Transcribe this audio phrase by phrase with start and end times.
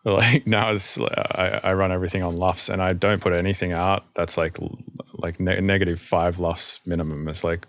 [0.04, 4.04] like now it's I, I run everything on LUFS and I don't put anything out
[4.14, 4.56] that's like
[5.12, 7.28] like ne- negative five LUFS minimum.
[7.28, 7.66] It's like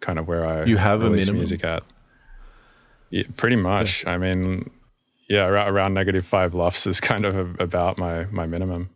[0.00, 1.40] kind of where I You have a release minimum?
[1.40, 1.82] music at.
[3.10, 4.06] Yeah, pretty much.
[4.06, 4.70] I mean,
[5.28, 8.88] yeah, around, around negative five LUFS is kind of a, about my my minimum.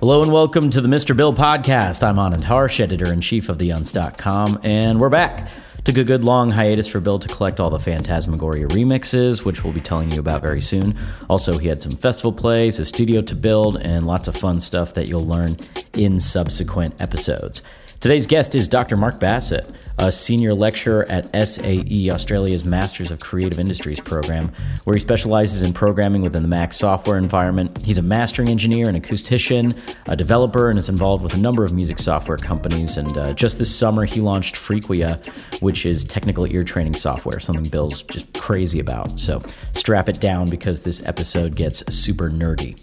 [0.00, 1.16] Hello and welcome to the Mr.
[1.16, 2.02] Bill podcast.
[2.02, 5.48] I'm Anand Harsh, editor in chief of TheUns.com, and we're back.
[5.84, 9.74] Took a good long hiatus for Bill to collect all the Phantasmagoria remixes, which we'll
[9.74, 10.96] be telling you about very soon.
[11.28, 14.94] Also, he had some festival plays, a studio to build, and lots of fun stuff
[14.94, 15.58] that you'll learn
[15.92, 17.62] in subsequent episodes.
[18.04, 18.98] Today's guest is Dr.
[18.98, 19.64] Mark Bassett,
[19.96, 24.52] a senior lecturer at SAE, Australia's Masters of Creative Industries program,
[24.84, 27.82] where he specializes in programming within the Max software environment.
[27.82, 31.72] He's a mastering engineer, an acoustician, a developer, and is involved with a number of
[31.72, 32.98] music software companies.
[32.98, 35.24] And uh, just this summer, he launched Frequia,
[35.62, 39.18] which is technical ear training software, something Bill's just crazy about.
[39.18, 42.78] So strap it down because this episode gets super nerdy.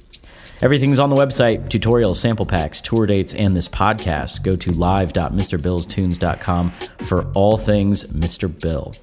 [0.61, 4.43] Everything's on the website tutorials, sample packs, tour dates, and this podcast.
[4.43, 6.71] Go to live.mrbillstunes.com
[7.05, 8.61] for all things Mr.
[8.61, 8.93] Bill.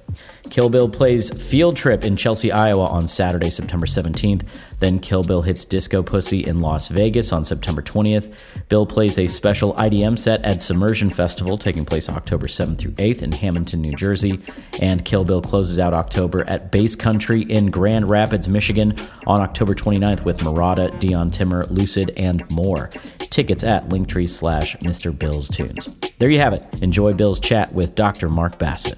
[0.49, 4.43] Kill Bill plays Field Trip in Chelsea, Iowa on Saturday, September 17th.
[4.79, 8.43] Then Kill Bill hits Disco Pussy in Las Vegas on September 20th.
[8.69, 13.21] Bill plays a special IDM set at Submersion Festival taking place October 7th through 8th
[13.21, 14.39] in Hamilton, New Jersey.
[14.81, 18.95] And Kill Bill closes out October at Bass Country in Grand Rapids, Michigan
[19.27, 22.89] on October 29th with Murata, Dion Timmer, Lucid, and more.
[23.29, 25.17] Tickets at Linktree slash Mr.
[25.17, 25.87] Bill's Tunes.
[26.17, 26.63] There you have it.
[26.81, 28.29] Enjoy Bill's chat with Dr.
[28.29, 28.97] Mark Bassett.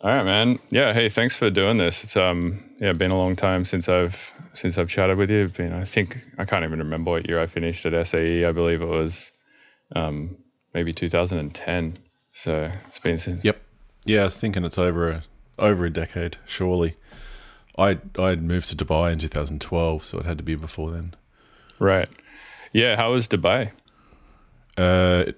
[0.00, 0.60] All right, man.
[0.70, 0.92] Yeah.
[0.92, 2.04] Hey, thanks for doing this.
[2.04, 5.44] It's um yeah been a long time since I've since I've chatted with you.
[5.44, 8.44] It's been I think I can't even remember what year I finished at SAE.
[8.44, 9.32] I believe it was
[9.96, 10.36] um
[10.72, 11.98] maybe 2010.
[12.30, 13.44] So it's been since.
[13.44, 13.60] Yep.
[14.04, 15.22] Yeah, I was thinking it's over a,
[15.58, 16.94] over a decade, surely.
[17.76, 21.16] I I'd moved to Dubai in 2012, so it had to be before then.
[21.80, 22.08] Right.
[22.72, 22.94] Yeah.
[22.94, 23.72] How was Dubai?
[24.76, 25.32] Uh,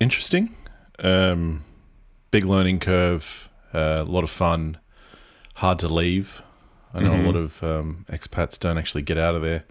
[0.00, 0.54] interesting.
[0.98, 1.64] Um,
[2.30, 3.48] big learning curve.
[3.72, 4.78] Uh, a lot of fun.
[5.56, 6.42] Hard to leave.
[6.94, 9.64] I know a lot of um, expats don't actually get out of there.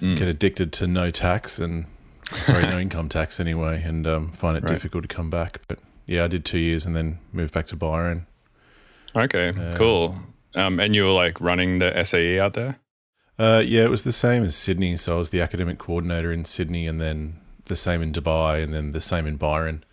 [0.00, 1.86] Get addicted to no tax and
[2.30, 4.72] sorry, no income tax anyway, and um, find it Right.
[4.72, 5.62] difficult to come back.
[5.68, 8.26] But yeah, I did two years and then moved back to Byron.
[9.16, 9.54] Okay.
[9.76, 10.16] cool.
[10.54, 12.76] Um, and you were like running the SAE out there.
[13.38, 14.98] Uh, yeah, it was the same as Sydney.
[14.98, 18.72] So I was the academic coordinator in Sydney, and then the same in Dubai, and
[18.72, 19.84] then the same in Byron.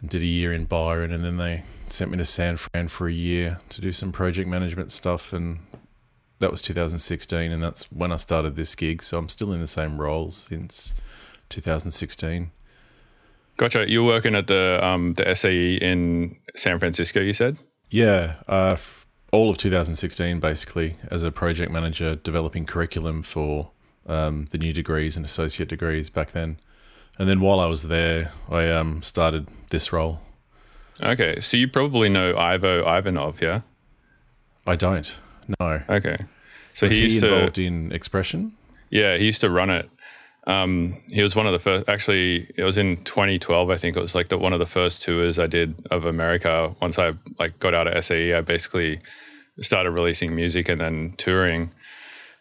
[0.00, 3.08] And did a year in Byron, and then they sent me to San Fran for
[3.08, 5.60] a year to do some project management stuff, and
[6.40, 9.02] that was 2016, and that's when I started this gig.
[9.02, 10.92] So I'm still in the same role since
[11.50, 12.50] 2016.
[13.56, 13.88] Gotcha.
[13.88, 17.20] You're working at the um the SAE in San Francisco.
[17.20, 17.58] You said.
[17.90, 18.76] Yeah, uh,
[19.32, 23.70] all of 2016 basically as a project manager developing curriculum for
[24.06, 26.58] um, the new degrees and associate degrees back then.
[27.18, 30.20] And then while I was there, I um, started this role.
[31.02, 31.40] Okay.
[31.40, 33.60] So you probably know Ivo Ivanov, yeah?
[34.66, 35.18] I don't.
[35.60, 35.82] No.
[35.88, 36.16] Okay.
[36.74, 37.32] So Was he he, used to.
[37.34, 38.52] involved in Expression?
[38.90, 39.90] Yeah, he used to run it.
[40.46, 41.88] Um, he was one of the first.
[41.88, 43.70] Actually, it was in 2012.
[43.70, 46.74] I think it was like the one of the first tours I did of America.
[46.80, 49.00] Once I like got out of SAE, I basically
[49.60, 51.70] started releasing music and then touring.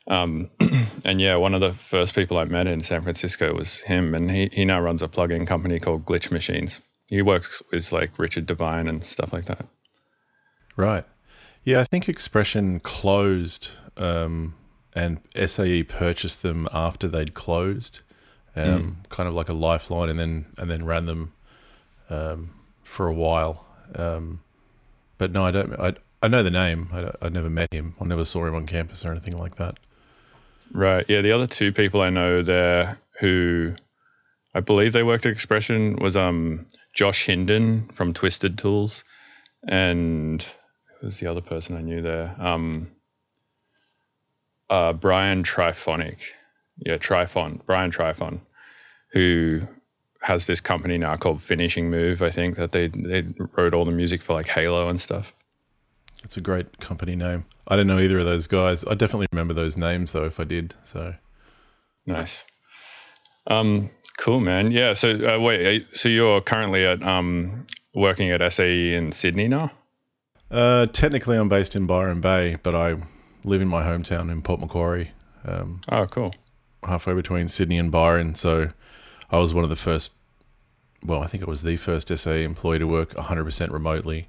[0.08, 0.50] Um,
[1.06, 4.32] and yeah, one of the first people I met in San Francisco was him, and
[4.32, 6.82] he he now runs a plugin company called Glitch Machines.
[7.10, 9.66] He works with like Richard Devine and stuff like that.
[10.76, 11.06] Right.
[11.64, 14.56] Yeah, I think Expression closed um,
[14.94, 18.02] and SAE purchased them after they'd closed,
[18.56, 21.34] um, kind of like a lifeline, and then and then ran them
[22.10, 22.52] um,
[22.84, 23.66] for a while.
[23.96, 24.42] Um,
[25.18, 25.74] but no, I don't.
[25.80, 25.94] I
[26.24, 26.90] I know the name.
[26.94, 27.96] I, I never met him.
[28.00, 29.78] I never saw him on campus or anything like that.
[30.72, 31.06] Right.
[31.08, 31.22] Yeah.
[31.22, 33.76] The other two people I know there who
[34.54, 39.04] I believe they worked at Expression was um, Josh Hinden from Twisted Tools
[39.68, 40.44] and
[41.00, 42.36] who was the other person I knew there?
[42.40, 42.92] Um,
[44.70, 46.24] uh, Brian Triphonic.
[46.78, 48.40] yeah, Trifon, Brian Trifon,
[49.12, 49.68] who
[50.22, 52.22] has this company now called Finishing Move.
[52.22, 53.26] I think that they they
[53.58, 55.34] wrote all the music for like Halo and stuff.
[56.24, 57.46] It's a great company name.
[57.68, 58.84] I don't know either of those guys.
[58.86, 60.76] I definitely remember those names though, if I did.
[60.84, 61.16] So
[62.06, 62.46] Nice.
[63.48, 64.72] Um, cool, man.
[64.72, 64.94] Yeah.
[64.94, 69.72] So uh, wait, so you're currently at um working at SAE in Sydney now?
[70.50, 72.96] uh, technically, I'm based in Byron Bay, but I
[73.44, 75.12] live in my hometown in Port Macquarie,
[75.46, 76.34] um, Oh, cool.
[76.86, 78.36] halfway between Sydney and Byron.
[78.36, 78.70] So
[79.32, 80.12] I was one of the first.
[81.04, 84.28] Well, I think I was the first SAE employee to work 100% remotely,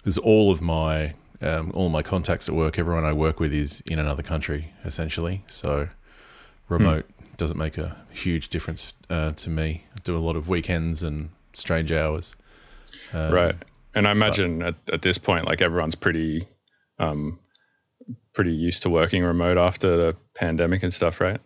[0.00, 3.82] because all of my um, all my contacts at work, everyone I work with is
[3.86, 5.42] in another country essentially.
[5.46, 5.88] So
[6.68, 7.06] remote
[7.36, 9.84] doesn't make a huge difference uh, to me.
[9.96, 12.36] I do a lot of weekends and strange hours.
[13.14, 13.56] Um, right.
[13.94, 16.46] And I imagine at, at this point, like everyone's pretty,
[16.98, 17.38] um,
[18.34, 21.40] pretty used to working remote after the pandemic and stuff, right?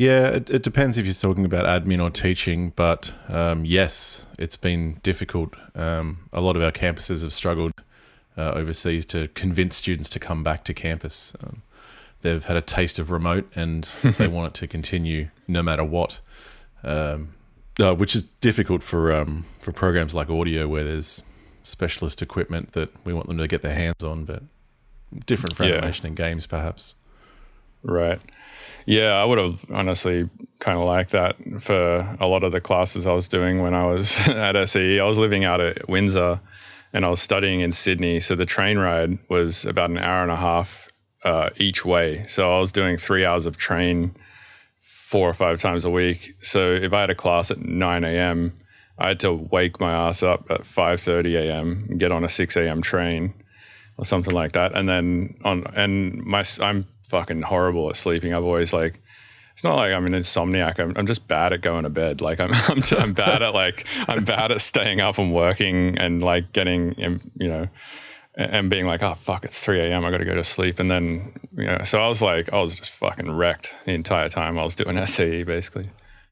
[0.00, 4.56] Yeah, it, it depends if you're talking about admin or teaching, but um, yes, it's
[4.56, 5.54] been difficult.
[5.74, 7.72] Um, a lot of our campuses have struggled
[8.34, 11.34] uh, overseas to convince students to come back to campus.
[11.44, 11.60] Um,
[12.22, 16.20] they've had a taste of remote and they want it to continue no matter what,
[16.82, 17.34] um,
[17.78, 21.22] uh, which is difficult for um, for programs like audio where there's
[21.62, 24.42] specialist equipment that we want them to get their hands on, but
[25.26, 25.72] different for Yeah.
[25.74, 26.94] animation and games, perhaps.
[27.82, 28.18] Right.
[28.86, 30.28] Yeah, I would have honestly
[30.58, 33.86] kind of liked that for a lot of the classes I was doing when I
[33.86, 35.00] was at SE.
[35.00, 36.40] I was living out at Windsor
[36.92, 38.20] and I was studying in Sydney.
[38.20, 40.88] So the train ride was about an hour and a half
[41.24, 42.24] uh, each way.
[42.24, 44.14] So I was doing three hours of train
[45.10, 46.34] four or five times a week.
[46.42, 48.52] So if I had a class at 9 a.m.,
[48.98, 51.86] I had to wake my ass up at 5:30 a.m.
[51.88, 52.82] and get on a 6 a.m.
[52.82, 53.32] train
[54.00, 54.74] or something like that.
[54.74, 58.32] And then on and my I'm fucking horrible at sleeping.
[58.34, 59.00] I've always like
[59.54, 60.80] it's not like I'm an insomniac.
[60.80, 62.20] I'm, I'm just bad at going to bed.
[62.20, 66.22] Like I'm I'm, I'm bad at like I'm bad at staying up and working and
[66.22, 66.94] like getting
[67.38, 67.68] you know
[68.36, 70.04] and being like oh fuck it's 3 a.m.
[70.04, 72.60] I got to go to sleep and then you know so I was like I
[72.60, 75.90] was just fucking wrecked the entire time I was doing SAE basically.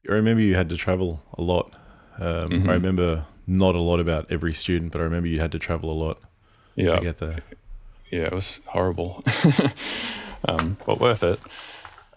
[0.09, 1.71] I remember you had to travel a lot.
[2.17, 5.59] Um, I remember not a lot about every student, but I remember you had to
[5.59, 6.19] travel a lot
[6.75, 6.95] Yeah.
[6.95, 7.39] to get there.
[8.11, 9.23] Yeah, it was horrible,
[10.47, 11.39] um, but worth it.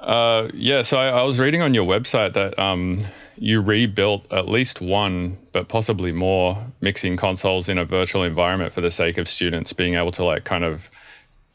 [0.00, 2.98] Uh, yeah, so I, I was reading on your website that um,
[3.38, 8.80] you rebuilt at least one, but possibly more, mixing consoles in a virtual environment for
[8.80, 10.90] the sake of students being able to like kind of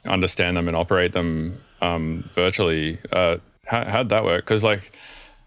[0.05, 2.99] understand them and operate them um, virtually.
[3.11, 4.45] Uh, how, how'd that work?
[4.45, 4.91] Because like,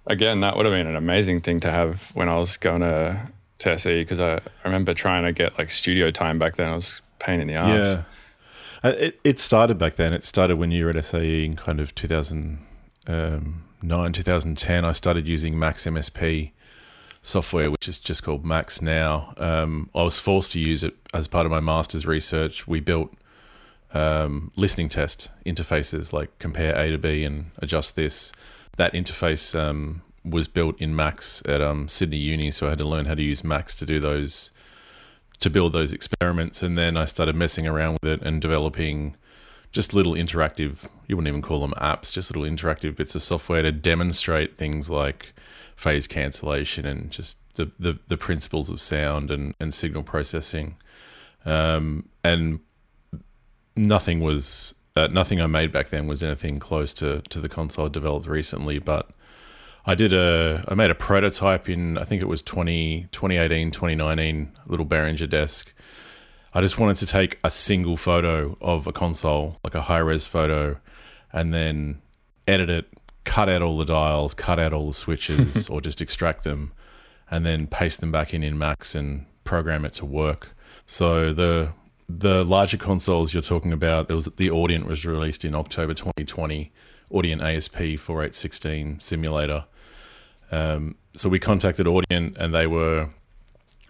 [0.07, 3.29] again, that would have been an amazing thing to have when I was going to,
[3.61, 4.03] to SE.
[4.03, 6.71] Because I, I remember trying to get like studio time back then.
[6.71, 7.95] It was pain in the ass.
[7.97, 8.03] Yeah.
[8.83, 10.15] Uh, It, it started back then.
[10.15, 14.85] It started when you were at SAE in kind of 2009, 2010.
[14.85, 16.53] I started using Max MSP
[17.23, 19.35] software, which is just called Max now.
[19.37, 22.67] Um, I was forced to use it as part of my master's research.
[22.67, 23.13] We built
[23.93, 28.33] um, listening test interfaces like compare A to B and adjust this.
[28.77, 32.89] That interface um, was built in Max at um, Sydney Uni, so I had to
[32.89, 34.51] learn how to use Max to do those
[35.41, 36.63] to build those experiments.
[36.63, 39.17] And then I started messing around with it and developing
[39.73, 43.63] just little interactive, you wouldn't even call them apps, just little interactive bits of software
[43.63, 45.33] to demonstrate things like
[45.77, 50.77] phase cancellation and just the, the, the principles of sound and, and signal processing.
[51.45, 52.61] Um, and
[53.77, 57.87] nothing was uh, nothing I made back then was anything close to to the console
[57.87, 58.79] I developed recently.
[58.79, 59.11] But
[59.91, 64.57] I did a I made a prototype in I think it was 20, 2018, 2019,
[64.67, 65.75] little Behringer desk.
[66.55, 70.29] I just wanted to take a single photo of a console, like a high res
[70.29, 70.79] photo,
[71.33, 72.01] and then
[72.47, 72.87] edit it,
[73.25, 76.71] cut out all the dials, cut out all the switches, or just extract them,
[77.29, 80.51] and then paste them back in in Max and program it to work.
[80.87, 81.73] So the
[82.09, 86.71] the larger consoles you're talking about, there was the Audient was released in October 2020,
[87.11, 89.65] Audient ASP 4816 simulator.
[90.51, 93.11] Um, so we contacted Audient and they were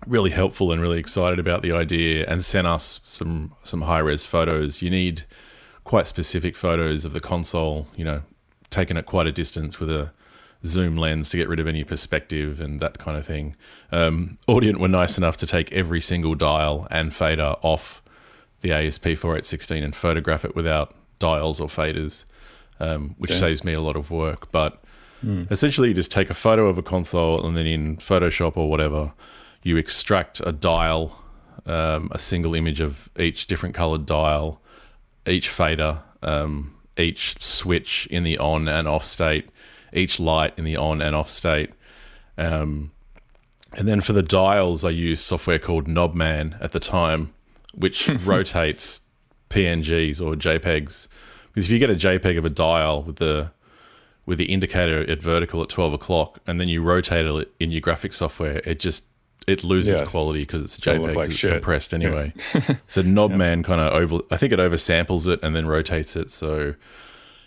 [0.07, 4.27] really helpful and really excited about the idea and sent us some some high res
[4.27, 4.83] photos.
[4.83, 5.25] You need
[5.85, 8.23] quite specific photos of the console, you know,
[8.71, 10.13] taken at quite a distance with a
[10.65, 13.57] zoom lens to get rid of any perspective and that kind of thing.
[13.91, 18.03] Um, Audient were nice enough to take every single dial and fader off
[18.61, 22.27] the ASP 4816 and photograph it without dials or faders,
[22.79, 24.53] um, which saves me a lot of work.
[24.53, 24.83] But
[25.51, 29.13] essentially, you just take a photo of a console and then in Photoshop or whatever,
[29.63, 31.19] you extract a dial,
[31.67, 34.61] um, a single image of each different colored dial,
[35.27, 39.49] each fader, um, each switch in the on and off state,
[39.93, 41.71] each light in the on and off state.
[42.39, 42.93] Um,
[43.73, 47.33] and then for the dials, I used software called Knobman at the time,
[47.75, 49.01] which rotates
[49.49, 51.09] PNGs or JPEGs.
[51.49, 53.51] Because if you get a JPEG of a dial with the
[54.27, 57.81] with the indicator at vertical at twelve o'clock, and then you rotate it in your
[57.81, 59.05] graphics software, it just
[59.47, 60.07] it loses Yeah.
[60.07, 61.53] quality because it's JPEG, look it's shit.
[61.53, 62.33] compressed anyway.
[62.87, 66.31] so Knobman kind of over, I think it oversamples it and then rotates it.
[66.31, 66.75] So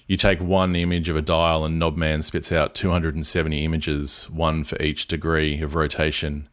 [0.07, 4.81] you take one image of a dial, and Knobman spits out 270 images, one for
[4.81, 6.49] each degree of rotation,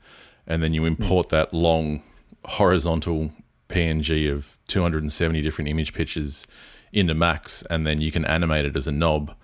[0.47, 0.89] and then you hmm.
[0.89, 2.03] import that long
[2.45, 3.33] horizontal
[3.69, 6.47] PNG of 270 different image pictures
[6.93, 9.35] into Max, and then you can animate it as a knob.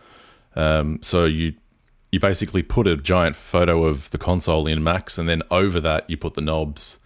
[0.57, 1.55] Um, so you
[2.13, 6.09] you basically put a giant photo of the console in Max, and then over that
[6.09, 6.99] you put the knobs,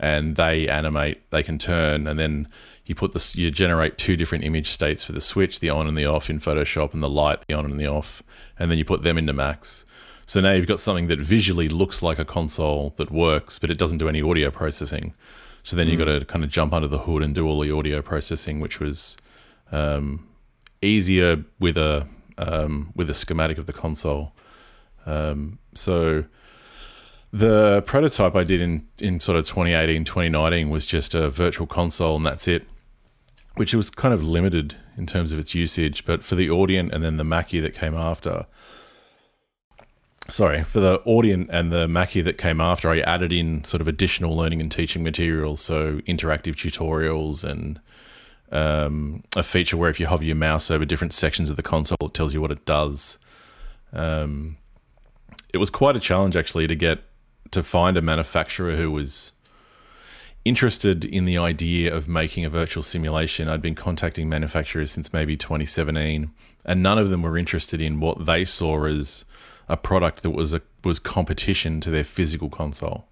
[0.00, 1.30] and they animate.
[1.30, 2.48] They can turn, and then
[2.86, 3.36] you put this.
[3.36, 6.40] You generate two different image states for the switch, the on and the off in
[6.40, 8.22] Photoshop, and the light, the on and the off,
[8.58, 9.84] and then you put them into Max.
[10.26, 13.78] So now you've got something that visually looks like a console that works, but it
[13.78, 15.14] doesn't do any audio processing.
[15.62, 17.70] So then you've got to kind of jump under the hood and do all the
[17.70, 19.16] audio processing, which was
[19.70, 20.26] um,
[20.82, 24.32] easier with a um, with a schematic of the console.
[25.06, 26.24] Um, so
[27.32, 32.16] the prototype I did in, in sort of 2018, 2019 was just a virtual console
[32.16, 32.66] and that's it,
[33.56, 36.04] which was kind of limited in terms of its usage.
[36.04, 38.46] But for the Audient and then the Mackie that came after,
[40.28, 43.88] sorry, for the Audient and the Mackie that came after, I added in sort of
[43.88, 47.80] additional learning and teaching materials, so interactive tutorials and
[48.52, 51.98] um, a feature where if you hover your mouse over different sections of the console,
[52.02, 53.18] it tells you what it does.
[53.92, 54.56] Um,
[55.52, 57.00] it was quite a challenge actually to get
[57.50, 59.32] to find a manufacturer who was
[60.44, 63.48] interested in the idea of making a virtual simulation.
[63.48, 66.30] I'd been contacting manufacturers since maybe 2017,
[66.64, 69.24] and none of them were interested in what they saw as
[69.68, 73.06] a product that was a was competition to their physical console.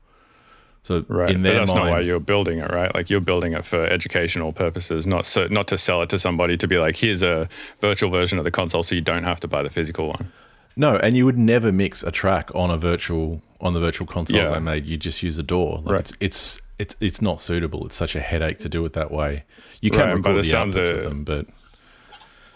[0.84, 1.30] So Right.
[1.30, 2.94] in but their that's mind, not why you're building it, right?
[2.94, 6.58] Like you're building it for educational purposes, not so not to sell it to somebody
[6.58, 7.48] to be like, here's a
[7.80, 10.30] virtual version of the console, so you don't have to buy the physical one.
[10.76, 14.50] No, and you would never mix a track on a virtual on the virtual consoles
[14.50, 14.56] Yeah.
[14.56, 14.84] I made.
[14.84, 15.80] You just use a DAW.
[15.84, 16.00] Like Right.
[16.00, 17.86] it's, it's it's it's not suitable.
[17.86, 19.44] It's such a headache to do it that way.
[19.80, 21.46] You can Right, record the the sounds outputs of- of them, but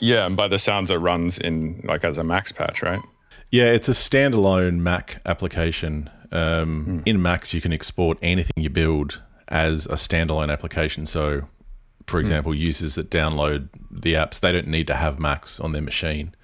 [0.01, 3.01] Yeah, and by the sounds it runs in like as a Max patch, right?
[3.51, 6.11] yeah, it's a standalone Mac application.
[6.33, 6.99] Um, Hmm.
[7.07, 11.07] In Max, you can export anything you build as a standalone application.
[11.07, 11.45] So, Hmm.
[12.07, 15.83] for example, users that download the apps, they don't need to have Max on their
[15.83, 16.35] machine.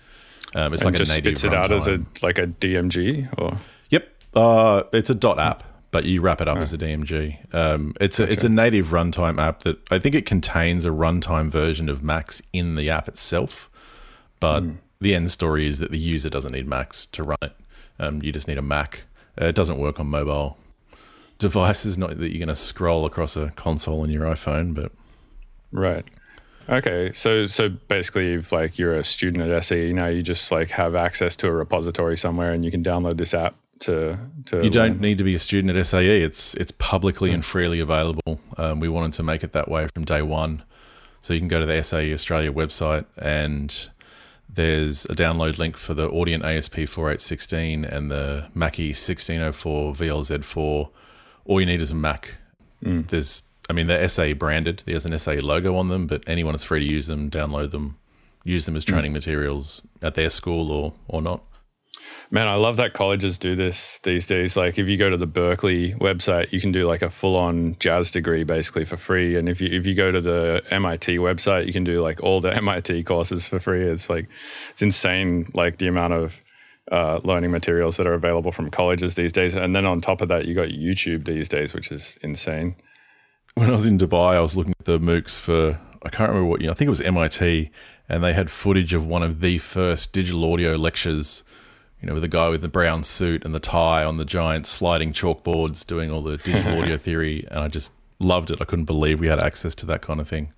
[0.54, 3.28] Um, it's and like just a native spits it out as a like a DMG
[3.38, 3.58] or
[3.90, 4.08] Yep.
[4.34, 7.38] Uh, it's a dot app, but you wrap it up as a DMG.
[7.52, 11.50] Um, it's a it's a native runtime app that I think it contains a runtime
[11.50, 13.68] version of Max in the app itself,
[14.40, 14.62] but
[15.00, 17.52] the end story is that the user doesn't need Max to run it.
[17.98, 19.04] Um, you just need a Mac.
[19.40, 20.56] Uh, it doesn't work on mobile
[21.38, 21.98] devices.
[21.98, 24.92] Not that you're going to scroll across a console on your iPhone, but
[25.72, 26.04] Right.
[26.68, 27.12] Okay.
[27.12, 30.94] So so basically if like you're a student at SE now you just like have
[30.94, 35.00] access to a repository somewhere and you can download this app to to You don't
[35.00, 36.22] need to be a student at SAE.
[36.22, 38.40] It's it's publicly and freely available.
[38.56, 40.62] Um, we wanted to make it that way from day one,
[41.20, 43.90] so you can go to the SAE Australia website and
[44.54, 50.88] there's a download link for the Audient ASP 4816 and the Mackie 1604 VLZ4.
[51.44, 52.36] All you need is a Mac.
[52.82, 53.02] Hmm.
[53.02, 54.82] There's, I mean, they're SA branded.
[54.86, 57.98] There's an SA logo on them, but anyone is free to use them, download them,
[58.44, 58.92] use them as hmm.
[58.92, 61.42] training materials at their school or or not.
[62.30, 64.56] Man, I love that colleges do this these days.
[64.56, 68.10] Like if you go to the Berkeley website, you can do like a full-on jazz
[68.10, 69.36] degree basically for free.
[69.36, 72.40] And if you if you go to the MIT website, you can do like all
[72.40, 73.82] the MIT courses for free.
[73.82, 74.28] It's like
[74.70, 76.42] it's insane like the amount of
[76.90, 79.54] uh, learning materials that are available from colleges these days.
[79.54, 82.76] And then on top of that, you got YouTube these days, which is insane.
[83.54, 86.48] when I was in Dubai, I was looking at the MOOCs for I can't remember
[86.48, 87.70] what you know, I think it was MIT,
[88.08, 91.44] and they had footage of one of the first digital audio lectures.
[92.04, 94.66] You know, with the guy with the brown suit and the tie on the giant
[94.66, 98.60] sliding chalkboards doing all the digital audio theory, and I just loved it.
[98.60, 100.52] I couldn't believe we had access to that kind of thing.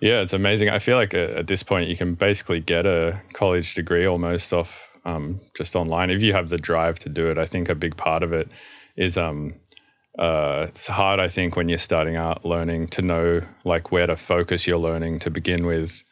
[0.00, 0.70] Yeah, it's amazing.
[0.70, 4.88] I feel like at, this point you can basically get a college degree almost off
[5.04, 7.38] um, just online if you have the drive to do it.
[7.38, 8.48] I think a big part of it
[8.96, 9.54] is um,
[10.18, 11.20] uh, it's hard.
[11.20, 15.20] I think when you're starting out learning to know like where to focus your learning
[15.20, 16.02] to begin with,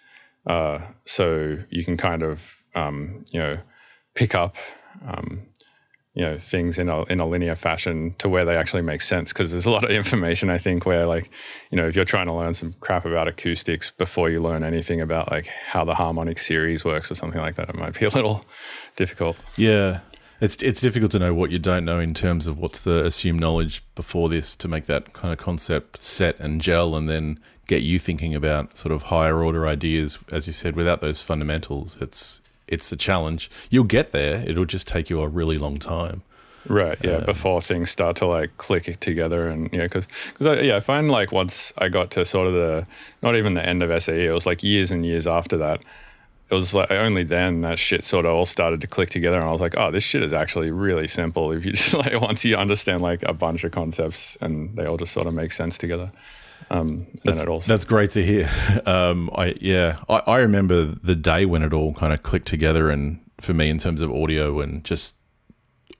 [0.46, 3.58] uh, so you can kind of um, you know
[4.14, 4.56] pick up
[5.06, 5.42] um,
[6.16, 9.32] you know things in a in a linear fashion to where they actually make sense
[9.32, 11.30] because there's a lot of information I think where like
[11.70, 15.00] you know if you're trying to learn some crap about acoustics before you learn anything
[15.00, 18.10] about like how the harmonic series works or something like that it might be a
[18.10, 18.44] little
[18.96, 19.36] difficult.
[19.56, 20.00] Yeah.
[20.40, 23.40] It's it's difficult to know what you don't know in terms of what's the assumed
[23.40, 27.82] knowledge before this to make that kind of concept set and gel and then get
[27.82, 32.42] you thinking about sort of higher order ideas as you said without those fundamentals it's
[32.68, 36.22] it's a challenge you'll get there it'll just take you a really long time
[36.68, 36.98] Right.
[37.02, 37.16] Yeah.
[37.16, 41.10] Um, before things start to like click together, and yeah, because because yeah, I find
[41.10, 42.86] like once I got to sort of the
[43.22, 45.82] not even the end of SAE, it was like years and years after that.
[46.48, 49.48] It was like only then that shit sort of all started to click together, and
[49.48, 51.50] I was like, oh, this shit is actually really simple.
[51.56, 54.96] If you just like once you understand like a bunch of concepts, and they all
[54.96, 56.10] just sort of make sense together.
[56.70, 58.50] Um, that's, all that's great to hear.
[58.86, 62.90] Um, I yeah, I, I remember the day when it all kind of clicked together,
[62.90, 65.14] and for me in terms of audio and just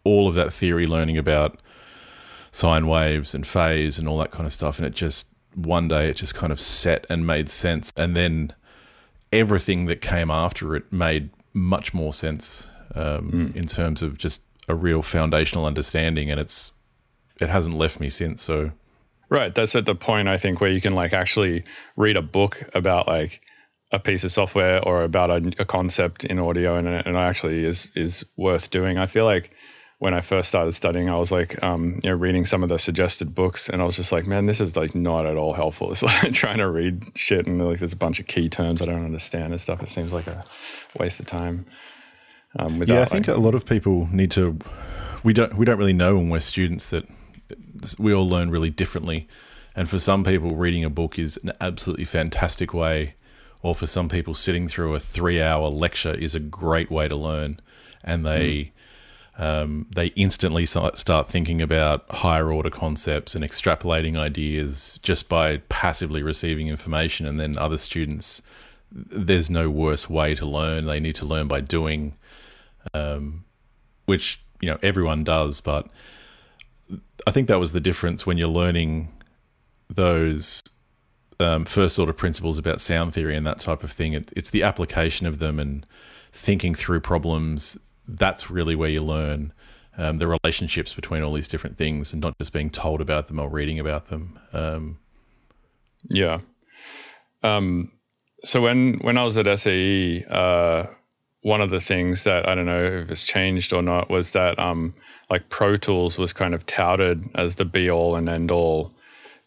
[0.05, 1.61] all of that theory learning about
[2.53, 6.09] sine waves and phase and all that kind of stuff, and it just one day
[6.09, 8.53] it just kind of set and made sense, and then
[9.33, 14.75] everything that came after it made much more sense um, in terms of just a
[14.75, 16.73] real foundational understanding, and it's
[17.41, 18.43] it hasn't left me since.
[18.43, 18.73] So
[19.29, 19.55] Right.
[19.55, 21.65] That's at the point I think where you can like actually
[21.97, 23.41] read a book about like
[23.93, 27.65] a piece of software or about a, a concept in audio and, it- and actually
[27.65, 28.99] is is worth doing.
[28.99, 29.51] I feel like
[29.99, 32.79] when I first started studying, I was like, um, you know, reading some of the
[32.79, 35.91] suggested books, and I was just like, man, this is like not at all helpful.
[35.93, 38.85] It's like trying to read shit, and like there's a bunch of key terms I
[38.85, 39.83] don't understand and stuff.
[39.83, 40.45] It seems like a
[41.01, 41.65] waste of time.
[42.59, 44.59] Um, without, yeah, I think like- a lot of people need to.
[45.25, 47.05] We don't we don't really know when we're students that
[47.99, 49.29] we all learn really differently,
[49.75, 53.15] and for some people, reading a book is an absolutely fantastic way,
[53.63, 57.17] or for some people, sitting through a three hour lecture is a great way to
[57.17, 57.61] learn,
[58.03, 58.73] and they.
[59.39, 66.23] Um, they instantly start thinking about higher order concepts and extrapolating ideas just by passively
[66.23, 67.27] receiving information.
[67.27, 68.41] And then other students,
[68.91, 70.87] there's no worse way to learn.
[70.87, 72.15] They need to learn by doing
[74.07, 75.89] which you know everyone does but
[77.27, 79.13] i think that was the difference when you're learning
[79.89, 80.63] those
[81.41, 84.13] um, first order principles about sound theory and that type of thing.
[84.13, 85.87] It, it's the application of them and
[86.33, 87.79] thinking through problems.
[88.07, 89.53] That's really where you learn
[89.99, 93.41] um, the relationships between all these different things and not just being told about them
[93.41, 94.39] or reading about them.
[94.53, 94.99] Um,
[96.09, 96.41] Yeah.
[97.43, 97.93] Um,
[98.41, 100.87] so when when I was at SAE, uh,
[101.47, 104.59] one of the things that I don't know if it's changed or not was that
[104.59, 104.95] um,
[105.31, 108.93] like Pro Tools was kind of touted as the be all and end all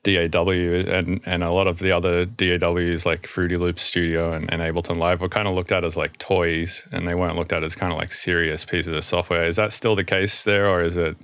[0.03, 0.49] DAW,
[0.87, 4.97] and and a lot of the other DAWs like Fruity Loops Studio and, and Ableton
[4.97, 7.75] Live were kind of looked at as like toys, and they weren't looked at as
[7.75, 9.43] kind of like serious pieces of software.
[9.43, 11.17] Is that still the case there, or is it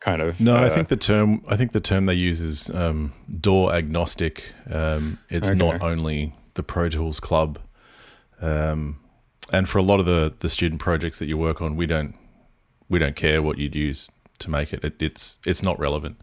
[0.00, 2.68] kind of No, I uh, think the term I think the term they use is
[2.70, 4.42] um, DAW agnostic.
[4.68, 5.56] Um, it's Okay.
[5.56, 7.60] not only the Pro Tools Club,
[8.40, 8.98] um,
[9.52, 12.14] and for a lot of the the student projects that you work on, we don't
[12.88, 14.08] we don't care what you'd use
[14.40, 14.84] to make it.
[14.84, 16.20] it it's it's not relevant,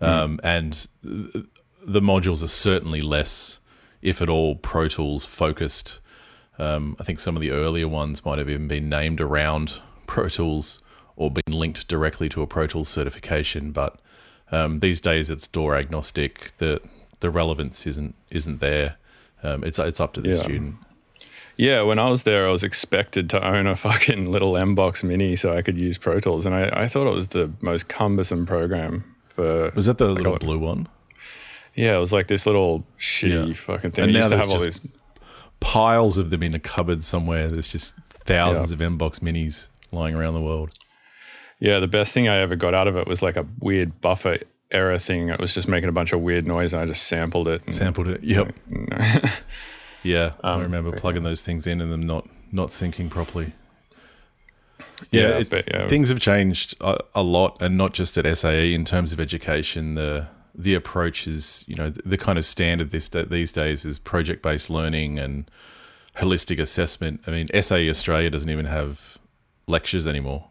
[0.00, 1.46] um, and th-
[1.86, 3.58] the modules are certainly less,
[4.02, 6.00] if at all, Pro Tools focused.
[6.58, 10.28] Um, I think some of the earlier ones might have even been named around Pro
[10.28, 10.82] Tools
[11.16, 13.70] or been linked directly to a Pro Tools certification.
[13.70, 14.00] But
[14.50, 16.52] um, these days, it's DAW agnostic.
[16.58, 16.80] the
[17.20, 18.96] The relevance isn't isn't there.
[19.42, 20.34] Um, it's it's up to the Yeah.
[20.34, 20.74] student.
[21.58, 25.34] Yeah, when I was there, I was expected to own a fucking little Mbox Mini
[25.36, 28.46] so I could use Pro Tools, and I, I thought it was the most cumbersome
[28.46, 29.70] program for.
[29.74, 30.88] Was that the little got- blue one?
[31.74, 33.54] Yeah, it was like this little shitty Yeah.
[33.54, 34.04] fucking thing.
[34.04, 34.92] And it used now to have all there's these.
[35.60, 37.48] Piles of them in a cupboard somewhere.
[37.48, 37.94] There's just
[38.24, 40.72] thousands of Mbox Minis lying around the world.
[41.60, 44.38] Yeah, the best thing I ever got out of it was like a weird buffer
[44.70, 45.28] error thing.
[45.28, 47.62] It was just making a bunch of weird noise, and I just sampled it.
[47.64, 48.22] And, Sampled it.
[48.22, 48.54] Yep.
[50.08, 53.52] Yeah, Um, I remember plugging those things in and them not not syncing properly.
[55.10, 55.86] Yeah, Yeah, it- but yeah.
[55.88, 59.94] things have changed a, a lot, and not just at SAE in terms of education.
[59.94, 63.98] The the approach is, you know, the, the kind of standard this these days is
[63.98, 65.48] project based learning and
[66.16, 67.20] holistic assessment.
[67.26, 69.18] I mean, SAE Australia doesn't even have
[69.68, 70.48] lectures anymore,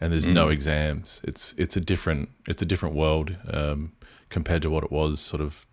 [0.00, 1.20] and there's no exams.
[1.24, 3.92] It's it's a different it's a different world um,
[4.30, 5.66] compared to what it was sort of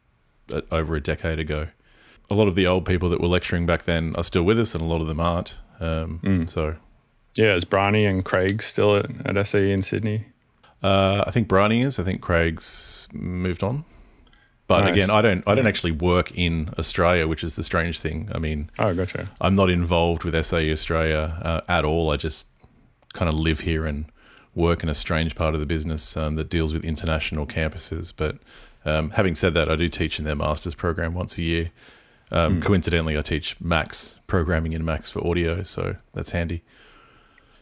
[0.53, 1.67] uh, over a decade ago.
[2.31, 4.73] A lot of the old people that were lecturing back then are still with us,
[4.73, 5.59] and a lot of them aren't.
[5.79, 6.75] Um, So
[7.35, 10.25] yeah, is Brani and Craig still at, at SAE in Sydney?
[10.81, 11.99] Uh, I think Bryony is.
[11.99, 13.85] I think Craig's moved on.
[14.67, 14.93] But Nice.
[14.95, 15.43] again, I don't.
[15.45, 18.29] I don't actually work in Australia, which is the strange thing.
[18.33, 19.29] I mean, Oh, gotcha.
[19.41, 22.11] I'm not involved with SAE Australia uh, at all.
[22.11, 22.47] I just
[23.13, 24.05] kind of live here and
[24.55, 28.13] work in a strange part of the business um, that deals with international campuses.
[28.15, 28.37] But
[28.85, 31.71] um, having said that, I do teach in their master's program once a year.
[32.31, 36.63] Um, Coincidentally, I teach Max programming in Max for audio, so that's handy.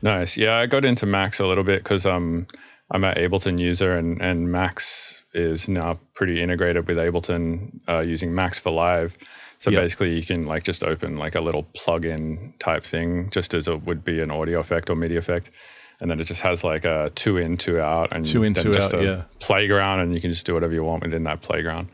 [0.01, 0.37] Nice.
[0.37, 2.47] Yeah, I got into Max a little bit because um,
[2.91, 8.33] I'm an Ableton user, and, and Max is now pretty integrated with Ableton uh, using
[8.33, 9.17] Max for Live.
[9.59, 9.81] So Yep.
[9.81, 13.83] basically, you can like just open like a little plug-in type thing, just as it
[13.83, 15.51] would be an audio effect or MIDI effect,
[15.99, 18.71] and then it just has like a two in, two out, and Two in, two
[18.71, 19.23] just out, a yeah.
[19.39, 21.89] playground, and you can just do whatever you want within that playground.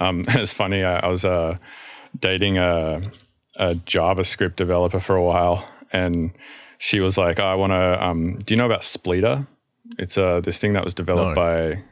[0.00, 0.84] Um, it's funny.
[0.84, 1.56] I, I was uh,
[2.20, 3.10] dating a,
[3.56, 6.32] a JavaScript developer for a while, and
[6.78, 9.46] she was like, oh, "I want to." Um, do you know about Spleeter?
[9.98, 11.42] It's uh, this thing that was developed No.
[11.42, 11.82] by.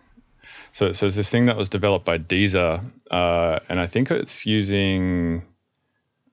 [0.73, 4.45] So, so it's this thing that was developed by Deezer, uh, and I think it's
[4.45, 5.43] using,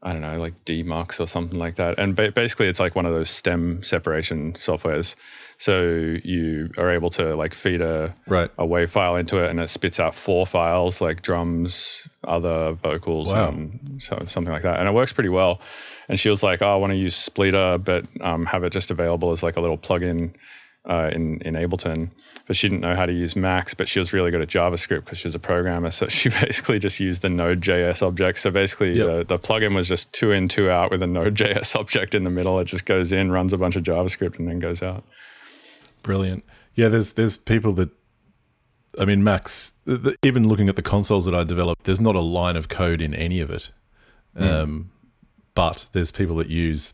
[0.02, 1.98] I don't know, like Demucs or something like that.
[1.98, 5.16] And ba- basically, it's like one of those stem separation softwares.
[5.64, 8.52] So you are able to like feed a Right.
[8.58, 13.32] a WAV file into it, and it spits out four files like drums, other vocals,
[13.32, 13.48] Wow.
[13.48, 14.80] and so, something like that.
[14.80, 15.62] And it works pretty well.
[16.10, 18.92] And she was like, "Oh, I want to use Spleeter, but um, have it just
[18.92, 20.34] available as like a little plugin
[20.90, 22.10] uh, in in Ableton."
[22.46, 25.06] But she didn't know how to use Max, but she was really good at JavaScript
[25.06, 25.92] because she was a programmer.
[25.92, 28.40] So she basically just used the Node.js object.
[28.40, 29.08] So basically, Yep.
[29.08, 32.30] the, the plugin was just two in, two out with a Node.js object in the
[32.30, 32.60] middle.
[32.60, 35.06] It just goes in, runs a bunch of JavaScript, and then goes out.
[36.04, 36.44] Brilliant.
[36.76, 37.90] Yeah, there's there's people that,
[39.00, 39.74] I mean, Max.
[39.88, 42.68] th- th- Even looking at the consoles that I developed, there's not a line of
[42.70, 43.72] code in any of it.
[44.36, 44.92] Um,
[45.56, 46.94] but there's people that use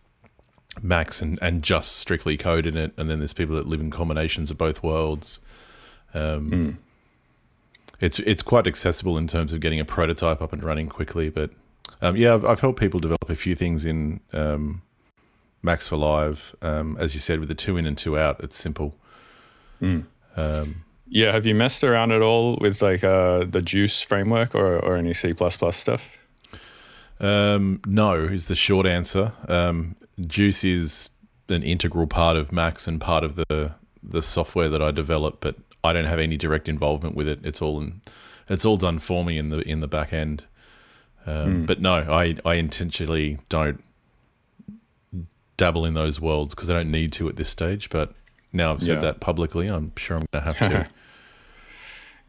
[0.81, 3.89] Max and, and just strictly code in it, and then there's people that live in
[3.91, 5.39] combinations of both worlds.
[6.13, 6.77] Um,
[8.01, 11.29] It's it's quite accessible in terms of getting a prototype up and running quickly.
[11.29, 11.51] But
[12.01, 14.81] um, yeah, I've, I've helped people develop a few things in um,
[15.61, 16.55] Max for Live.
[16.61, 18.95] Um, as you said, with the two in and two out, it's simple.
[21.11, 24.95] Yeah, have you messed around at all with like uh, the JUCE framework or, or
[24.95, 25.33] any C
[25.71, 26.17] stuff?
[27.19, 29.33] Um, no, is the short answer.
[29.47, 31.09] Um, JUCE is
[31.49, 35.55] an integral part of Max and part of the the software that I develop, but
[35.83, 37.39] I don't have any direct involvement with it.
[37.43, 38.01] It's all in,
[38.47, 40.45] it's all done for me in the in the back end.
[41.25, 43.83] Um, But no, I I intentionally don't
[45.59, 47.89] dabble in those worlds because I don't need to at this stage.
[47.91, 48.13] But
[48.51, 49.01] now I've said Yeah.
[49.01, 50.87] that publicly, I'm sure I'm going to have to.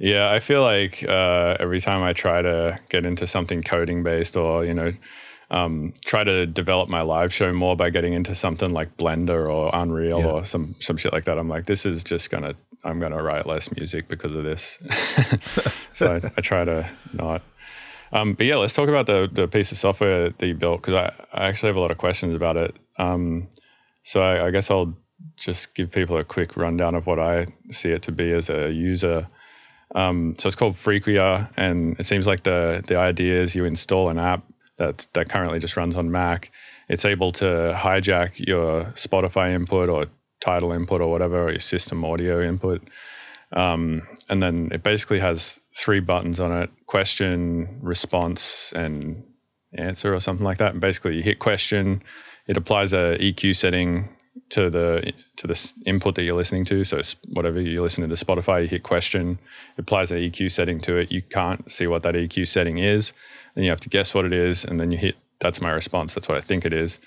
[0.02, 4.34] Yeah, I feel like uh, every time I try to get into something coding based
[4.34, 4.94] or, you know,
[5.50, 9.68] um, try to develop my live show more by getting into something like Blender or
[9.74, 10.26] Unreal Yeah.
[10.26, 13.12] or some, some shit like that, I'm like, this is just going to, I'm going
[13.12, 14.78] to write less music because of this.
[15.92, 17.42] so I, I try to not.
[18.12, 20.94] Um, but yeah, let's talk about the, the piece of software that you built because
[20.94, 22.74] I, I actually have a lot of questions about it.
[23.00, 23.48] Um,
[24.02, 24.94] so I, I guess I'll
[25.36, 28.70] just give people a quick rundown of what I see it to be as a
[28.70, 29.26] user.
[29.94, 34.08] Um, so it's called Frequia, and it seems like the the idea is you install
[34.08, 34.44] an app
[34.76, 36.52] that that currently just runs on Mac.
[36.88, 40.06] It's able to hijack your Spotify input or
[40.40, 42.82] Tidal input or whatever, or your system audio input.
[43.52, 49.22] Um, and then it basically has three buttons on it: question, response, and
[49.74, 50.72] answer, or something like that.
[50.72, 52.02] And basically, you hit question,
[52.50, 54.08] it applies a EQ setting
[54.48, 56.82] to the to the input that you're listening to.
[56.82, 59.38] So whatever you're listening to Spotify, you hit question,
[59.76, 61.12] it applies an EQ setting to it.
[61.12, 63.12] You can't see what that EQ setting is,
[63.54, 65.16] then you have to guess what it is, and then you hit.
[65.38, 66.12] That's my response.
[66.12, 66.98] That's what I think it is.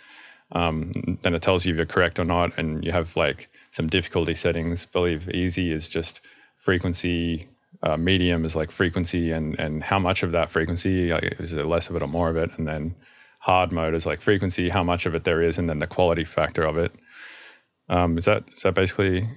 [0.53, 3.88] Um, then it tells you if you're correct or not, and you have like some
[3.88, 4.88] difficulty settings.
[4.89, 6.21] I believe easy is just
[6.56, 7.49] frequency.
[7.82, 11.65] Uh, medium is like frequency and and how much of that frequency like, is it
[11.65, 12.95] less of it or more of it, and then
[13.43, 16.23] hard mode is like frequency, how much of it there is, and then the quality
[16.23, 16.93] factor of it.
[17.89, 19.27] Um, is that is that basically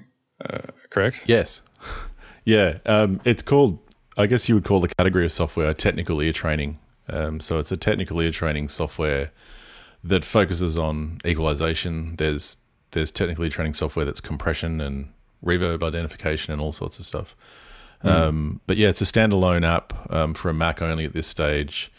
[0.48, 1.24] uh, correct?
[1.26, 1.62] Yes.
[2.48, 2.78] Yeah.
[2.86, 3.80] Um, it's called,
[4.16, 6.78] I guess you would call the category of software technical ear training.
[7.08, 9.32] Um, so it's a technical ear training software
[10.04, 12.14] that focuses on equalization.
[12.14, 12.54] There's
[12.92, 15.08] there's technical ear training software that's compression and
[15.44, 17.34] reverb identification and all sorts of stuff.
[18.02, 21.90] Um, but yeah, it's a standalone app um, for a Mac only at this stage.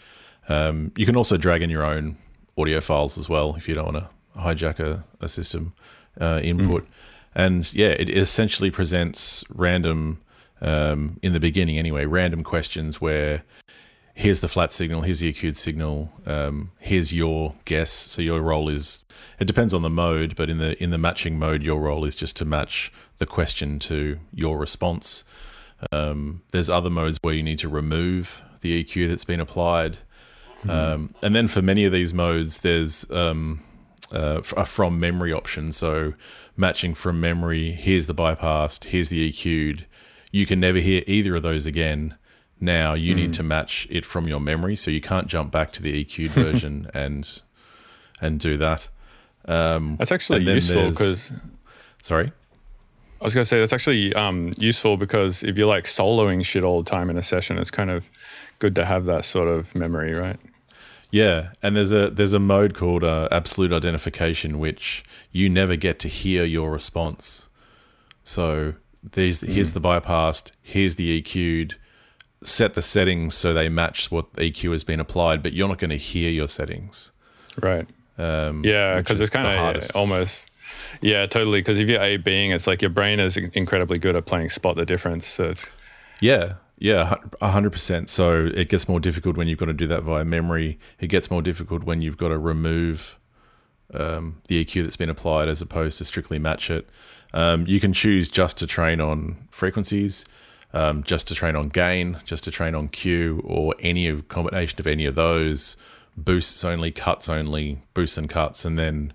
[0.47, 2.17] Um, you can also drag in your own
[2.57, 5.73] audio files as well if you don't want to hijack a, a system
[6.19, 6.88] uh, input.
[7.36, 10.19] And yeah, it, it essentially presents random,
[10.62, 13.43] um, in the beginning anyway, random questions where
[14.15, 17.91] here's the flat signal, here's the EQ'd signal, um, here's your guess.
[17.91, 19.03] So your role is
[19.39, 22.15] it depends on the mode, but in the in the matching mode, your role is
[22.15, 25.23] just to match the question to your response.
[25.91, 29.99] Um, there's other modes where you need to remove the EQ that's been applied.
[30.69, 33.63] Um, and then for many of these modes, there's um,
[34.12, 35.71] uh, a from memory option.
[35.71, 36.13] So
[36.56, 37.71] matching from memory.
[37.71, 38.86] Here's the bypassed.
[38.86, 39.86] Here's the EQ'd.
[40.32, 42.15] You can never hear either of those again.
[42.60, 45.84] Now you need to match it from your memory, so you can't jump back to
[45.84, 47.41] the EQ'd version and
[48.19, 48.89] and do that.
[49.97, 51.32] That's actually useful because
[52.01, 52.32] Sorry.
[53.19, 56.82] I was gonna say that's actually um, useful because if you're like soloing shit all
[56.82, 58.10] the time in a session, it's kind of
[58.60, 60.39] good to have that sort of memory, right?
[61.17, 65.97] Yeah, and there's a there's a mode called uh, absolute identification, which you never get
[65.99, 67.49] to hear your response.
[68.23, 71.75] So there's here's the bypassed, here's the EQ'd.
[72.43, 75.89] Set the settings so they match what EQ has been applied, but you're not going
[75.89, 77.10] to hear your settings.
[77.60, 77.88] Right.
[78.19, 80.47] Um, Yeah, because it's kind of almost.
[81.01, 81.62] Yeah, totally.
[81.62, 84.75] Because if you're A being, it's like your brain is incredibly good at playing spot
[84.75, 85.25] the difference.
[85.25, 85.71] So it's
[86.19, 88.10] Yeah, yeah, a hundred percent.
[88.10, 90.80] So it gets more difficult when you've got to do that via memory.
[91.00, 93.18] It gets more difficult when you've got to remove
[93.94, 96.88] um, the EQ that's been applied as opposed to strictly match it.
[97.34, 100.26] Um, you can choose just to train on frequencies,
[100.74, 104.80] um, just to train on gain, just to train on Q, or any of combination
[104.80, 105.78] of any of those.
[106.16, 109.13] Boosts only, cuts only, boosts and cuts, and then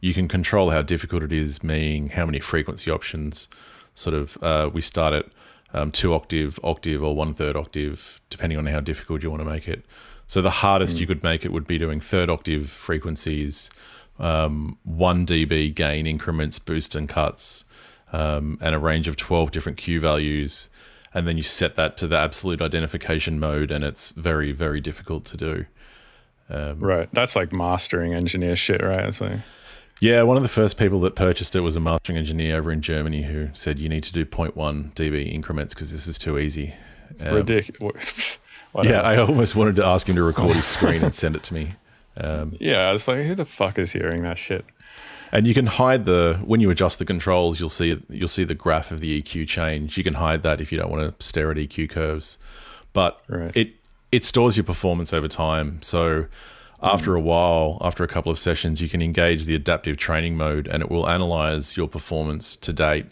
[0.00, 3.48] you can control how difficult it is, meaning how many frequency options.
[3.94, 5.26] Sort of, uh, we start at
[5.72, 9.48] um, two octave, octave, or one third octave, depending on how difficult you want to
[9.48, 9.84] make it.
[10.26, 13.70] So the hardest you could make it would be doing third octave frequencies,
[14.18, 17.64] um, one dB gain increments, boost and cuts,
[18.12, 20.70] um, and a range of twelve different Q values,
[21.14, 25.24] and then you set that to the absolute identification mode, and it's very, very difficult
[25.26, 25.66] to do.
[26.80, 27.08] right.
[27.12, 29.06] That's like mastering engineer shit, right?
[29.06, 29.40] It's like
[30.00, 32.80] Yeah, one of the first people that purchased it was a mastering engineer over in
[32.82, 36.74] Germany who said you need to do 0.1 dB increments because this is too easy.
[37.20, 38.38] Um, ridiculous.
[38.82, 41.52] Yeah, I almost wanted to ask him to record his screen and send it to
[41.54, 41.74] me.
[42.16, 42.88] yeah.
[42.88, 44.64] I was like who the fuck is hearing that shit?
[45.30, 48.54] And you can hide the when you adjust the controls, you'll see you'll see the
[48.54, 49.98] graph of the EQ change.
[49.98, 52.38] You can hide that if you don't want to stare at EQ curves,
[52.94, 53.54] but Right.
[53.54, 53.74] it
[54.10, 55.82] it stores your performance over time.
[55.82, 56.26] So
[56.82, 60.66] after a while, after a couple of sessions, you can engage the adaptive training mode,
[60.66, 63.06] and it will analyze your performance to date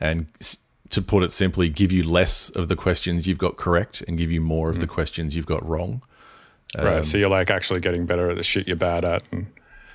[0.00, 0.26] and.
[0.90, 4.30] To put it simply, give you less of the questions you've got correct and give
[4.30, 4.90] you more of the mm.
[4.90, 6.02] questions you've got wrong.
[6.76, 6.98] right.
[6.98, 9.22] Um, so you're like actually getting better at the shit you're bad at.
[9.32, 9.46] And,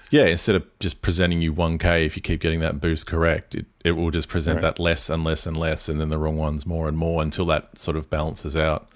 [0.10, 3.68] Yeah, instead of just presenting you 1K, if you keep getting that boost correct, it,
[3.86, 4.64] it will just present Right.
[4.64, 7.46] that less and less and less, and then the wrong ones more and more until
[7.46, 8.90] that sort of balances out.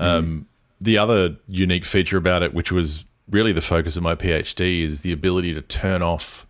[0.00, 0.02] Mm-hmm.
[0.02, 0.46] Um,
[0.80, 5.00] the other unique feature about it, which was really the focus of my PhD, is
[5.00, 6.46] the ability to turn off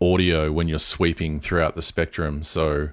[0.00, 2.42] audio when you're sweeping throughout the spectrum.
[2.42, 2.90] So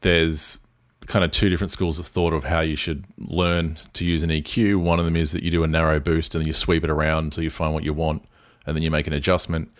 [0.00, 0.58] there's
[1.06, 4.30] kind of two different schools of thought of how you should learn to use an
[4.30, 4.80] EQ.
[4.80, 6.90] One of them is that you do a narrow boost and then you sweep it
[6.90, 8.24] around until you find what you want,
[8.66, 9.70] and then you make an adjustment.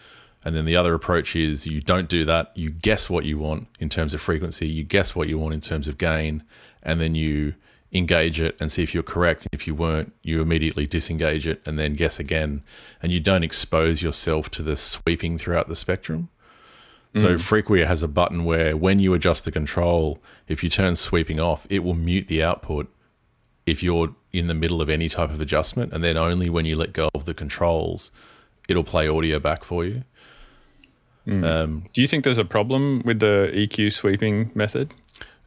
[0.44, 2.51] And then the other approach is you don't do that.
[2.57, 5.61] You guess what you want in terms of frequency, you guess what you want in
[5.61, 6.42] terms of gain,
[6.83, 7.55] and then you
[7.92, 9.46] engage it and see if you're correct.
[9.52, 12.62] If you weren't, you immediately disengage it and then guess again.
[13.02, 16.28] And you don't expose yourself to the sweeping throughout the spectrum.
[17.14, 17.40] So mm.
[17.40, 21.66] Frequia has a button where when you adjust the control, if you turn sweeping off,
[21.68, 22.90] it will mute the output
[23.66, 26.76] if you're in the middle of any type of adjustment, and then only when you
[26.76, 28.11] let go of the controls,
[28.68, 30.05] it'll play audio back for you.
[31.26, 31.44] Mm.
[31.44, 34.92] Um, do you think there's a problem with the EQ sweeping method?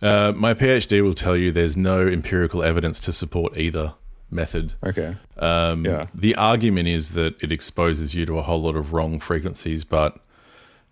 [0.05, 3.93] Uh, my PhD will tell you there's no empirical evidence to support either
[4.29, 4.73] method.
[4.83, 5.15] Okay.
[5.37, 6.07] Um, Yeah.
[6.13, 10.17] The argument is that it exposes you to a whole lot of wrong frequencies, but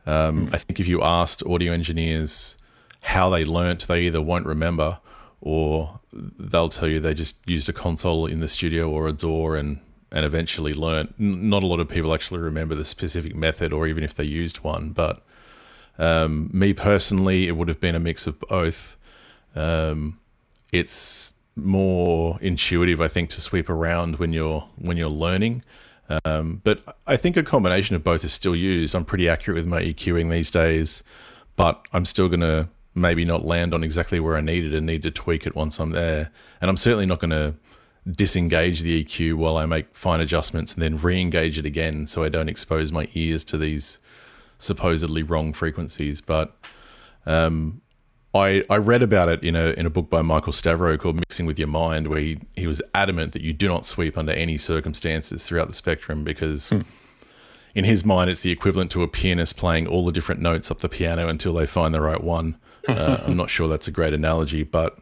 [0.05, 2.57] um, I think if you asked audio engineers
[3.01, 4.99] how they learnt, they either won't remember
[5.41, 5.99] or
[6.51, 9.79] they'll tell you they just used a console in the studio or a DAW and
[10.11, 11.15] and eventually learnt.
[11.19, 14.25] N- Not a lot of people actually remember the specific method or even if they
[14.25, 15.23] used one, but
[15.97, 18.95] um, me personally, it would have been a mix of both.
[19.55, 20.19] Um,
[20.71, 25.63] it's more intuitive, I think, to sweep around when you're when you're learning.
[26.25, 28.93] Um, but I think a combination of both is still used.
[28.93, 31.03] I'm pretty accurate with my EQing these days,
[31.55, 34.85] but I'm still going to maybe not land on exactly where I need it and
[34.85, 36.31] need to tweak it once I'm there.
[36.61, 37.55] And I'm certainly not going to
[38.09, 42.29] disengage the EQ while I make fine adjustments and then re-engage it again so I
[42.29, 43.97] don't expose my ears to these
[44.57, 46.21] supposedly wrong frequencies.
[46.21, 46.55] But
[47.25, 47.81] um,
[48.35, 51.45] I, I read about it in a in a book by Michael Stavrou called Mixing
[51.45, 54.57] with Your Mind, where he, he was adamant that you do not sweep under any
[54.57, 56.71] circumstances throughout the spectrum because
[57.75, 60.79] in his mind it's the equivalent to a pianist playing all the different notes up
[60.79, 62.57] the piano until they find the right one.
[62.85, 64.97] Uh, I'm not sure that's a great analogy, but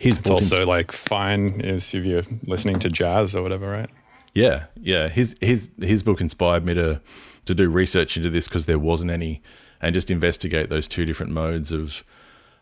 [0.00, 3.88] his It's book also like fine is if you're listening to jazz or whatever, right?
[4.34, 5.06] Yeah, yeah.
[5.06, 7.00] His his his book inspired me to
[7.46, 9.40] to do research into this because there wasn't any,
[9.80, 12.02] and just investigate those two different modes of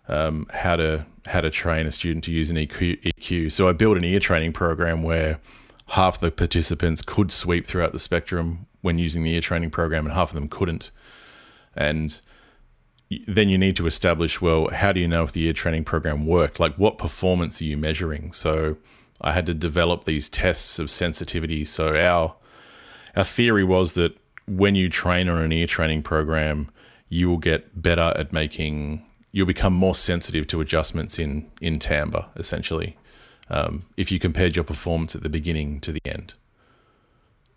[0.08, 3.52] um, how to how to train a student to use an EQ, EQ.
[3.52, 5.38] So I built an ear training program where
[5.88, 10.14] half the participants could sweep throughout the spectrum when using the ear training program, and
[10.14, 10.90] half of them couldn't.
[11.76, 12.20] And
[13.26, 16.26] then you need to establish well, how do you know if the ear training program
[16.26, 16.60] worked?
[16.60, 18.32] Like, what performance are you measuring?
[18.32, 18.76] So
[19.20, 21.64] I had to develop these tests of sensitivity.
[21.64, 22.34] So our
[23.16, 24.16] our theory was that
[24.46, 26.70] when you train on an ear training program,
[27.08, 29.04] you will get better at making.
[29.32, 32.96] You'll become more sensitive to adjustments in in timbre, essentially.
[33.50, 36.34] Um, if you compared your performance at the beginning to the end,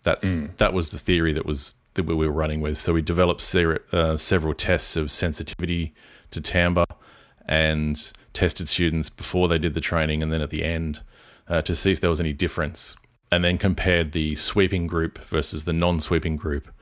[0.02, 2.78] that's that was the theory that was that we were running with.
[2.78, 5.94] So we developed ser- uh, several tests of sensitivity
[6.30, 6.86] to timbre
[7.46, 11.00] and tested students before they did the training and then at the end
[11.48, 12.96] uh, to see if there was any difference,
[13.30, 16.72] and then compared the sweeping group versus the non-sweeping group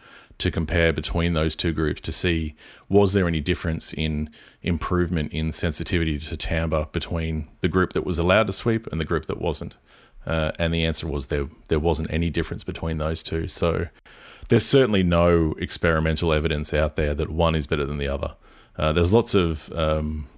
[0.41, 2.55] to compare between those two groups to see
[2.89, 4.31] was there any difference in
[4.63, 9.05] improvement in sensitivity to timbre between the group that was allowed to sweep and the
[9.05, 9.77] group that wasn't.
[10.27, 13.49] Uh, and the answer was there there wasn't any difference between those two.
[13.49, 13.89] So
[14.49, 18.35] there's certainly no experimental evidence out there that one is better than the other.
[18.77, 20.29] Uh, there's lots of um,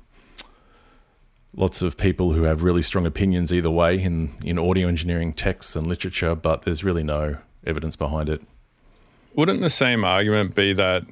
[1.54, 5.74] lots of people who have really strong opinions either way in in audio engineering texts
[5.74, 8.42] and literature, but there's really no evidence behind it.
[9.36, 11.04] Wouldn't the same argument be that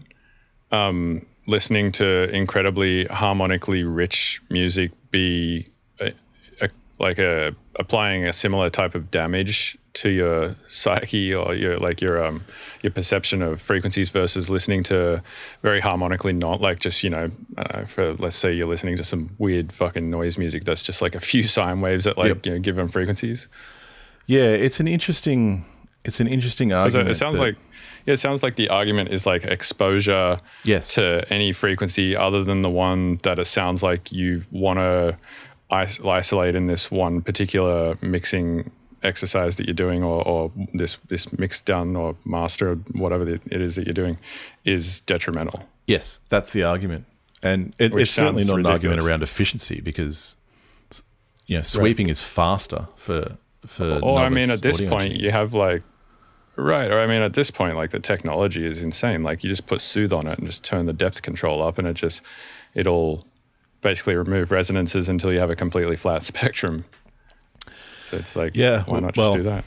[0.72, 5.66] um, listening to incredibly harmonically rich music be
[6.00, 6.12] a,
[6.60, 12.00] a, like a applying a similar type of damage to your psyche or your like
[12.00, 12.44] your um
[12.82, 15.20] your perception of frequencies versus listening to
[15.62, 19.30] very harmonically not like just you know, know for let's say you're listening to some
[19.38, 22.46] weird fucking noise music that's just like a few sine waves at like Yep.
[22.46, 23.48] you know given frequencies.
[24.26, 25.64] Yeah, it's an interesting
[26.04, 27.08] it's an interesting argument.
[27.10, 27.56] It sounds that- like
[28.06, 30.94] yeah, it sounds like the argument is like exposure Yes.
[30.94, 35.16] to any frequency other than the one that it sounds like you want to
[35.72, 38.70] is- isolate in this one particular mixing
[39.02, 43.42] exercise that you're doing or, or this this mix done or master or whatever it
[43.60, 44.18] is that you're doing
[44.64, 45.62] is detrimental.
[45.86, 47.06] Yes, that's the argument,
[47.42, 50.36] and it, it's certainly not an argument around efficiency because
[51.46, 53.98] you know sweeping is faster for for.
[54.02, 55.22] Or I mean, at this point, engineers.
[55.22, 55.82] you have like,
[56.60, 56.90] right.
[56.90, 59.22] Or I mean, at this point, like the technology is insane.
[59.22, 61.86] Like you just put soothe on it and just turn the depth control up, and
[61.88, 62.22] it just
[62.74, 63.26] it'll
[63.80, 66.84] basically remove resonances until you have a completely flat spectrum.
[68.04, 69.64] So it's like, Yeah, why not well- just do that?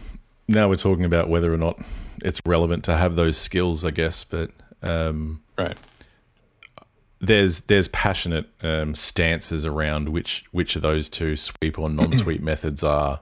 [0.47, 1.79] now we're talking about whether or not
[2.23, 4.51] it's relevant to have those skills, I guess, but.
[4.81, 5.77] Um, Right.
[7.21, 12.83] there's there's passionate um, stances around which which of those two sweep or non-sweep methods
[12.83, 13.21] are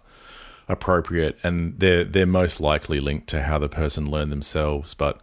[0.72, 4.94] appropriate, and they're they're most likely linked to how the person learned themselves.
[4.94, 5.22] But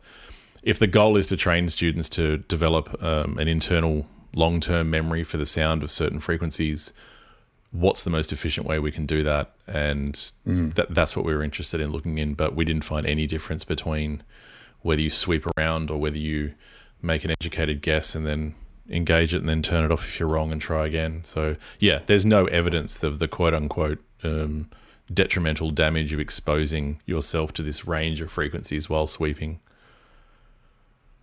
[0.63, 5.39] if the goal is to train students to develop um, an internal long-term memory for
[5.39, 6.93] the sound of certain frequencies,
[7.71, 9.53] what's the most efficient way we can do that?
[9.67, 10.31] And
[10.75, 12.35] that, that's what we were interested in looking in.
[12.35, 14.23] But we didn't find any difference between
[14.83, 16.53] whether you sweep around or whether you
[17.01, 18.55] make an educated guess and then
[18.91, 21.23] engage it and then turn it off if you're wrong and try again.
[21.25, 24.71] So yeah, there's no evidence of the quote unquote um,
[25.13, 29.61] detrimental damage of exposing yourself to this range of frequencies while sweeping.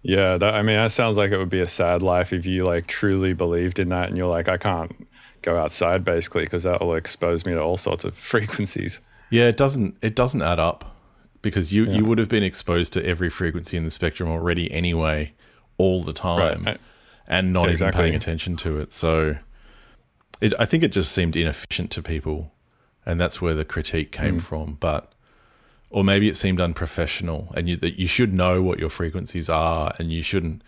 [0.02, 2.64] Yeah, that, I mean, that sounds like it would be a sad life if you
[2.64, 5.08] like truly believed in that, and you're like, I can't
[5.42, 9.02] go outside basically because that will expose me to all sorts of frequencies.
[9.32, 10.96] Yeah, it doesn't it doesn't add up
[11.42, 15.34] because you you would have been exposed to every frequency in the spectrum already anyway,
[15.78, 16.80] all the time, Right.
[17.28, 18.04] and not Yeah, even exactly.
[18.04, 18.94] paying attention to it.
[18.94, 19.38] So,
[20.40, 22.52] it I think it just seemed inefficient to people,
[23.06, 24.78] and that's where the critique came from.
[24.80, 25.12] But
[25.90, 29.94] or maybe it seemed unprofessional, and you, that you should know what your frequencies are,
[30.00, 30.62] and you shouldn't.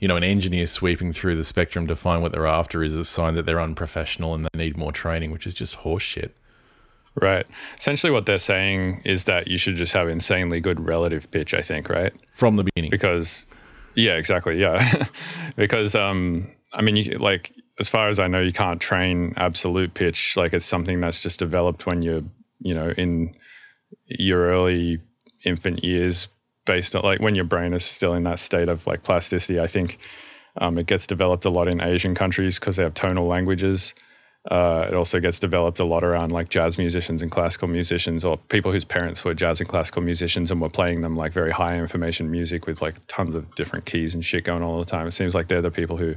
[0.00, 3.04] You know, an engineer sweeping through the spectrum to find what they're after is a
[3.04, 6.30] sign that they're unprofessional and they need more training, which is just horseshit.
[7.20, 7.46] Right.
[7.78, 11.62] Essentially, what they're saying is that you should just have insanely good relative pitch, I
[11.62, 12.12] think, right?
[12.32, 13.46] From the beginning, Because,
[13.94, 14.60] yeah, exactly.
[14.60, 15.06] Yeah.
[15.56, 19.94] because, um, I mean, you, like, as far as I know, you can't train absolute
[19.94, 20.36] pitch.
[20.36, 22.22] Like, it's something that's just developed when you're,
[22.60, 23.34] you know, in
[24.06, 24.98] your early
[25.44, 26.28] infant years,
[26.64, 29.58] based on like when your brain is still in that state of like plasticity.
[29.60, 29.98] I think
[30.58, 33.94] um, it gets developed a lot in Asian countries because they have tonal languages.
[34.50, 38.38] Uh, it also gets developed a lot around like jazz musicians and classical musicians or
[38.48, 41.76] people whose parents were jazz and classical musicians and were playing them like very high
[41.76, 45.06] information music with like tons of different keys and shit going on all the time.
[45.06, 46.14] It seems like they're the people who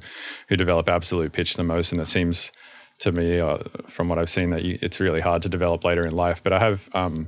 [0.47, 2.51] who develop absolute pitch the most, and it seems
[2.99, 3.57] to me uh,
[3.87, 6.41] from what I've seen that you, it's really hard to develop later in life.
[6.41, 7.27] But I have um,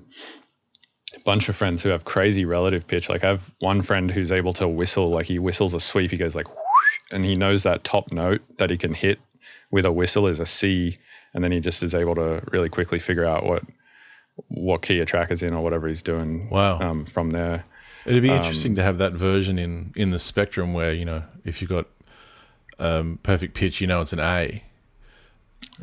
[1.25, 3.09] bunch of friends who have crazy relative pitch.
[3.09, 6.17] Like I have one friend who's able to whistle, like he whistles a sweep, he
[6.17, 6.47] goes like,
[7.11, 9.19] and he knows that top note that he can hit
[9.73, 10.99] with a whistle is a C,
[11.33, 13.63] and then he just is able to really quickly figure out what
[14.47, 16.47] what key a track is in or whatever he's doing.
[16.49, 16.79] Wow.
[16.79, 17.63] Um, from there.
[18.05, 21.59] It'd be interesting to have that version in in the spectrum where you know if
[21.59, 21.87] you've got
[22.77, 24.63] um, perfect pitch, you know it's an A.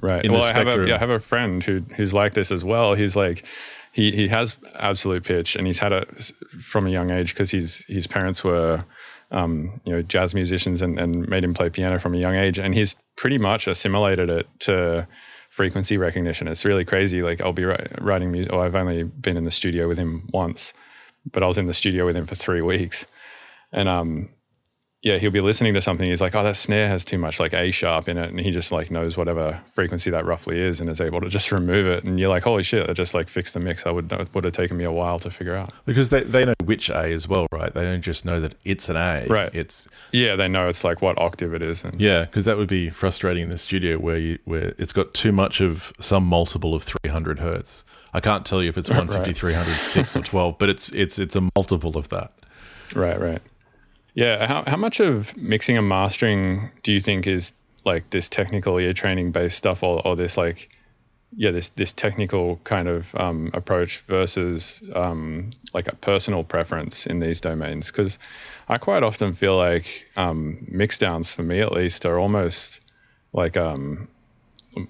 [0.00, 0.24] Right.
[0.24, 2.64] in well, I have a yeah, I have a friend who who's like this as
[2.64, 2.94] well.
[2.94, 3.44] He's like
[3.90, 7.78] he he has absolute pitch, and he's had it from a young age because his
[7.86, 8.84] his parents were
[9.32, 12.58] um, you know jazz musicians and, and made him play piano from a young age,
[12.58, 15.06] and he's pretty much assimilated it to
[15.50, 16.48] frequency recognition.
[16.48, 17.20] It's really crazy.
[17.20, 18.50] Like I'll be writing music.
[18.50, 20.72] I've only been in the studio with him once,
[21.30, 23.06] but I was in the studio with him for three weeks,
[23.72, 24.30] and um
[25.02, 26.06] yeah, he'll be listening to something.
[26.06, 28.50] He's like, "Oh, that snare has too much like A sharp in it," and he
[28.50, 32.04] just like knows whatever frequency that roughly is, and is able to just remove it.
[32.04, 33.86] And you're like, "Holy shit!" That just like fixed the mix.
[33.86, 35.72] I would that would have taken me a while to figure out.
[35.86, 37.72] Because they, they know which A as well, right?
[37.72, 39.26] They don't just know that it's an A.
[39.26, 39.54] Right.
[39.54, 41.82] It's Yeah, they know it's like what octave it is.
[41.82, 45.14] And yeah, because that would be frustrating in the studio where you where it's got
[45.14, 47.84] too much of some multiple of 300 hertz.
[48.12, 51.36] I can't tell you if it's 150, 300, 6 or 12, but it's it's it's
[51.36, 52.32] a multiple of that.
[52.94, 53.40] Right, right.
[54.20, 54.46] Yeah.
[54.46, 57.54] How how much of mixing and mastering do you think is
[57.86, 60.68] like this technical ear training based stuff, or, or this like
[61.34, 67.20] yeah this this technical kind of um, approach versus um, like a personal preference in
[67.20, 67.90] these domains?
[67.90, 68.18] Because
[68.68, 72.80] I quite often feel like um, mix downs for me at least are almost
[73.32, 74.06] like um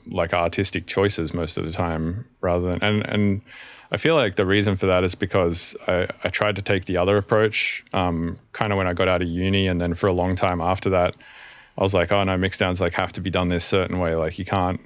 [0.09, 3.43] like artistic choices most of the time rather than and and
[3.93, 6.97] I feel like the reason for that is because I, I tried to take the
[6.97, 10.13] other approach um, kind of when I got out of uni and then for a
[10.13, 11.17] long time after that
[11.81, 14.15] I was like oh no mix downs like have to be done this certain way.
[14.15, 14.81] Like you can't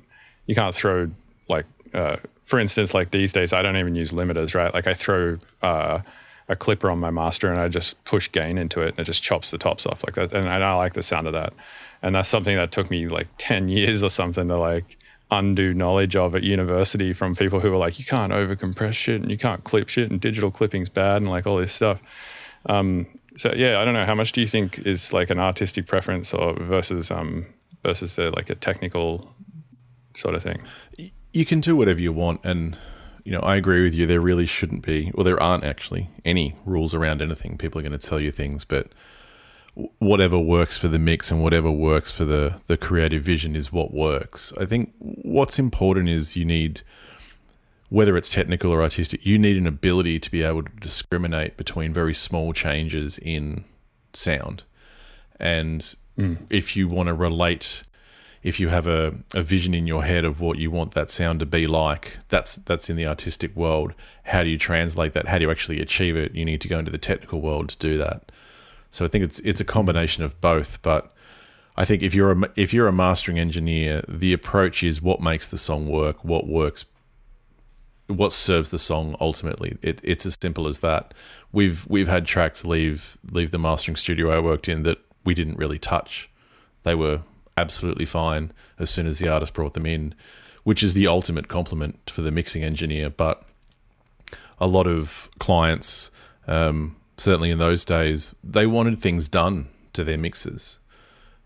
[0.46, 1.10] you can't throw
[1.48, 4.72] like uh, for instance like these days I don't even use limiters right?
[4.72, 6.00] Like I throw uh,
[6.48, 9.22] a clipper on my master and I just push gain into it and it just
[9.22, 10.32] chops the tops off like that.
[10.32, 11.52] And I like the sound of that.
[12.02, 14.98] And that's something that took me like 10 years or something to like
[15.38, 19.30] undo knowledge of at university from people who were like you can't overcompress shit and
[19.30, 22.00] you can't clip shit and digital clipping's bad and like all this stuff
[22.66, 23.06] um,
[23.36, 26.32] so yeah I don't know how much do you think is like an artistic preference
[26.32, 27.46] or versus um
[27.82, 29.34] versus the like a technical
[30.14, 30.62] sort of thing
[31.34, 32.78] You can do whatever you want, and
[33.24, 34.06] you know I agree with you.
[34.06, 37.58] There really shouldn't be, or there aren't actually any rules around anything.
[37.58, 38.92] People are going to tell you things, but
[39.98, 43.92] whatever works for the mix and whatever works for the the creative vision is what
[43.92, 44.52] works.
[44.58, 46.82] I think what's important is you need
[47.90, 51.92] whether it's technical or artistic, you need an ability to be able to discriminate between
[51.92, 53.64] very small changes in
[54.12, 54.64] sound.
[55.38, 55.80] And
[56.18, 56.38] mm.
[56.50, 57.84] if you want to relate
[58.44, 61.40] if you have a, a vision in your head of what you want that sound
[61.40, 63.94] to be like, that's that's in the artistic world.
[64.24, 65.26] How do you translate that?
[65.26, 66.34] How do you actually achieve it?
[66.34, 68.30] You need to go into the technical world to do that.
[68.94, 70.80] So I think it's it's a combination of both.
[70.80, 71.12] But
[71.76, 75.48] I think if you're a if you're a mastering engineer, the approach is what makes
[75.48, 76.84] the song work, what works,
[78.06, 79.78] what serves the song ultimately.
[79.82, 81.12] It, it's as simple as that.
[81.50, 85.58] We've we've had tracks leave leave the mastering studio I worked in that we didn't
[85.58, 86.30] really touch.
[86.84, 87.22] They were
[87.56, 90.14] absolutely fine as soon as the artist brought them in,
[90.62, 93.10] which is the ultimate compliment for the mixing engineer.
[93.10, 93.42] But
[94.60, 96.12] a lot of clients,
[96.46, 100.78] um, certainly in those days, they wanted things done to their mixes.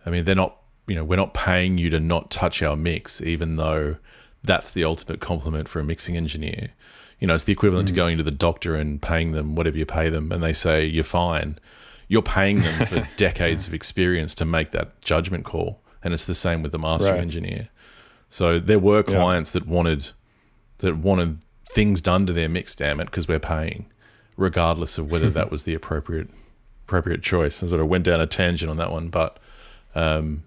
[0.04, 0.56] I mean, they're not,
[0.86, 3.96] you know, we're not paying you to not touch our mix, even though
[4.42, 6.70] that's the ultimate compliment for a mixing engineer.
[7.18, 7.96] You know, it's the equivalent to mm.
[7.96, 11.04] going to the doctor and paying them whatever you pay them, and they say you're
[11.04, 11.58] fine.
[12.06, 16.34] You're paying them for decades of experience to make that judgment call, and it's the
[16.34, 17.22] same with the mastering Right.
[17.22, 17.68] engineer.
[18.30, 20.10] So there were clients that wanted
[20.78, 21.38] that wanted
[21.70, 23.86] things done to their mix, damn it, because we're paying,
[24.38, 26.30] regardless of whether that was the appropriate
[26.86, 27.62] appropriate choice.
[27.62, 29.38] I sort of went down a tangent on that one, but
[29.94, 30.44] um,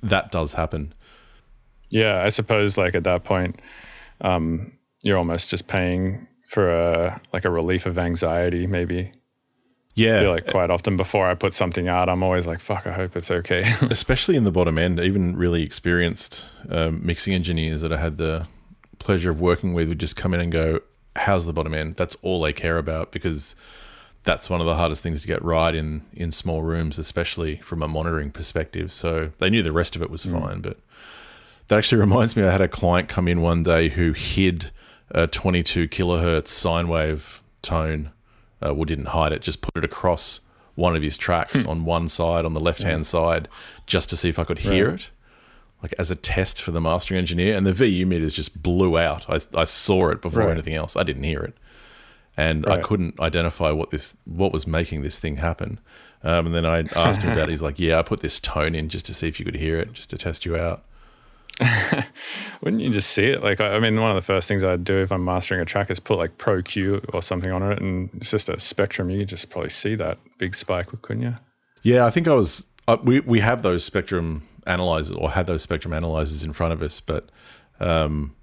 [0.00, 0.94] that does happen.
[1.90, 3.60] Yeah, I suppose like at that point,
[4.20, 4.72] um,
[5.02, 8.66] you're almost just paying for a like a relief of anxiety.
[8.68, 9.12] Maybe I
[9.94, 12.92] Yeah, feel like quite often before I put something out, I'm always like, "Fuck, I
[12.92, 17.92] hope it's okay." especially in the bottom end, even really experienced um, mixing engineers that
[17.92, 18.46] I had the
[19.00, 20.80] pleasure of working with would just come in and go,
[21.16, 23.54] "How's the bottom end?" That's all they care about because
[24.24, 27.82] that's one of the hardest things to get right in in small rooms, especially from
[27.82, 28.92] a monitoring perspective.
[28.92, 30.38] So they knew the rest of it was hmm.
[30.38, 30.78] fine, but
[31.68, 32.44] that actually reminds me.
[32.44, 34.70] I had a client come in one day who hid
[35.10, 38.12] a 22 kilohertz sine wave tone.
[38.64, 40.40] Uh, well, didn't hide it, just put it across
[40.74, 41.68] one of his tracks hmm.
[41.68, 43.02] on one side, on the left hand hmm.
[43.02, 43.48] side,
[43.86, 45.10] just to see if I could hear it,
[45.82, 47.56] like as a test for the mastering engineer.
[47.56, 49.28] And the VU meters just blew out.
[49.28, 50.52] I, I saw it before Right.
[50.52, 50.96] anything else.
[50.96, 51.54] I didn't hear it.
[52.36, 55.78] and I couldn't identify what this what was making this thing happen.
[56.24, 57.50] Um, and then I asked him about it.
[57.50, 59.78] He's like, "Yeah, I put this tone in just to see if you could hear
[59.80, 60.84] it, just to test you out."
[62.62, 63.42] Wouldn't you just see it?
[63.42, 65.64] Like, I I mean, one of the first things I'd do if I'm mastering a
[65.64, 69.10] track is put like Pro Q or something on it, and it's just a spectrum.
[69.10, 71.34] You could just probably see that big spike, couldn't you?
[71.82, 72.64] Yeah, I think I was.
[72.88, 76.82] Uh, we we have those spectrum analyzers, or had those spectrum analyzers in front of
[76.82, 77.30] us, but
[77.80, 78.34] um,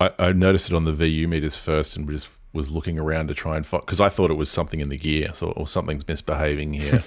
[0.00, 3.34] I, I noticed it on the VU meters first, and just was looking around to
[3.34, 6.06] try and find because I thought it was something in the gear, so or something's
[6.06, 7.02] misbehaving here.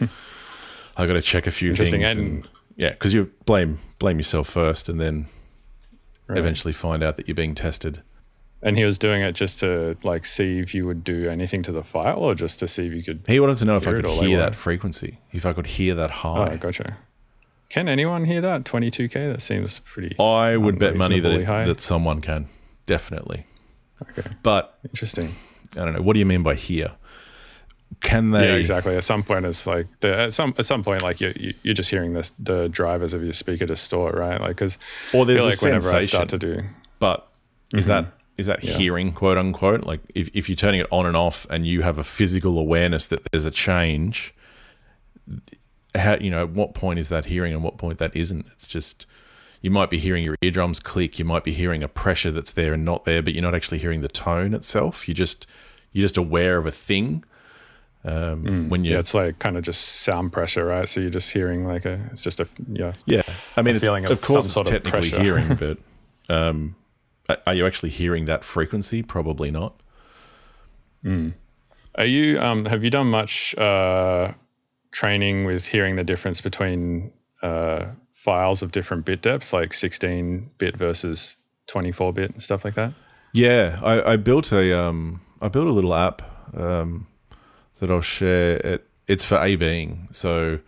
[0.98, 1.94] I got to check a few things.
[2.16, 5.28] And, yeah, because you blame blame yourself first, and then
[6.28, 6.38] Right.
[6.40, 8.04] eventually find out that you're being tested.
[8.62, 11.72] And he was doing it just to like see if you would do anything to
[11.74, 13.24] the file, or just to see if you could.
[13.28, 16.10] He wanted to know if I could hear that frequency, if I could hear that
[16.12, 16.14] Oh,
[16.46, 16.56] high.
[16.58, 16.98] gotcha.
[17.72, 19.14] Can anyone hear that 22k?
[19.32, 20.14] That seems pretty.
[20.20, 22.50] I would bet money that it, that someone can
[22.86, 23.46] definitely,
[24.02, 25.34] Okay, but interesting.
[25.78, 26.02] I don't know.
[26.02, 26.92] What do you mean by here?
[28.02, 28.48] Can they?
[28.50, 28.98] yeah, exactly.
[28.98, 31.74] At some point, it's like the, at some at some point, like you, you you're
[31.74, 34.42] just hearing this the drivers of your speaker distort, right?
[34.42, 34.78] Like because
[35.14, 36.64] Or there's like whenever I start to do
[37.00, 37.26] But
[37.74, 38.08] is that
[38.38, 38.68] is that Mm-hmm.
[38.68, 38.78] Yeah.
[38.78, 39.86] hearing, quote unquote?
[39.86, 43.06] Like if, if you're turning it on and off, and you have a physical awareness
[43.08, 44.34] that there's a change,
[45.96, 48.46] how you know at what point is that hearing and what point that isn't?
[48.54, 49.06] It's just
[49.62, 51.20] you might be hearing your eardrums click.
[51.20, 53.80] You might be hearing a pressure that's there and not there, but you're not actually
[53.80, 55.08] hearing the tone itself.
[55.08, 55.48] You just
[55.92, 57.24] you're just aware of a thing.
[58.04, 58.94] Um, when you Mm.
[58.94, 60.90] yeah, it's like kind of just sound pressure, right?
[60.90, 62.94] So you're just hearing like a it's just a yeah.
[63.06, 63.22] Yeah,
[63.56, 65.78] I mean, it's, feeling of, of course, it's technically hearing, but
[66.28, 66.76] um,
[67.46, 69.04] are you actually hearing that frequency?
[69.04, 69.76] Probably not.
[71.96, 74.32] Are you um have you done much uh
[74.92, 77.12] training with hearing the difference between
[77.42, 77.86] uh
[78.22, 81.38] files of different bit depths, like 16 bit versus
[81.68, 82.94] 24 bit and stuff like that?
[83.34, 86.22] Yeah, I, I built a um, I built a little app
[86.56, 87.08] um,
[87.80, 88.58] that I'll share.
[88.58, 90.60] It it's for ABing, so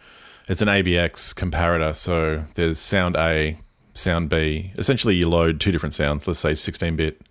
[0.50, 1.96] it's an ABX comparator.
[1.96, 3.60] So there's sound A,
[3.94, 4.74] sound B.
[4.78, 6.28] Essentially, you load two different sounds.
[6.28, 7.22] Let's say 16 bit,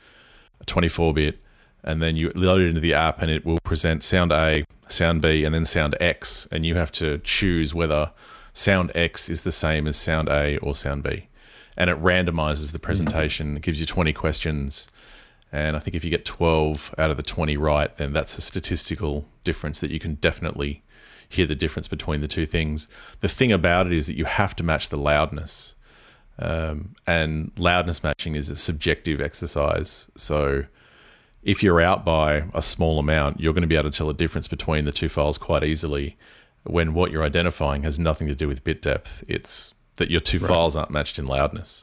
[0.67, 1.39] 24 bit,
[1.85, 5.23] and then you load it into the app, and it will present sound A, sound
[5.23, 8.13] B, and then sound X, and you have to choose whether
[8.53, 11.29] sound X is the same as sound A or sound B.
[11.77, 13.57] And it randomizes the presentation.
[13.57, 14.89] It gives you 20 questions.
[15.51, 18.43] And I think if you get 12 out of the 20 right, then that's a
[18.43, 20.83] statistical difference that you can definitely
[21.29, 22.89] hear the difference between the two things.
[23.21, 25.75] The thing about it is that you have to match the loudness.
[26.39, 30.09] Um, and loudness matching is a subjective exercise.
[30.15, 30.65] So
[31.43, 34.15] if you're out by a small amount, you're going to be able to tell the
[34.15, 36.17] difference between the two files quite easily
[36.65, 39.25] when what you're identifying has nothing to do with bit depth.
[39.27, 41.83] It's that your two files aren't matched in loudness.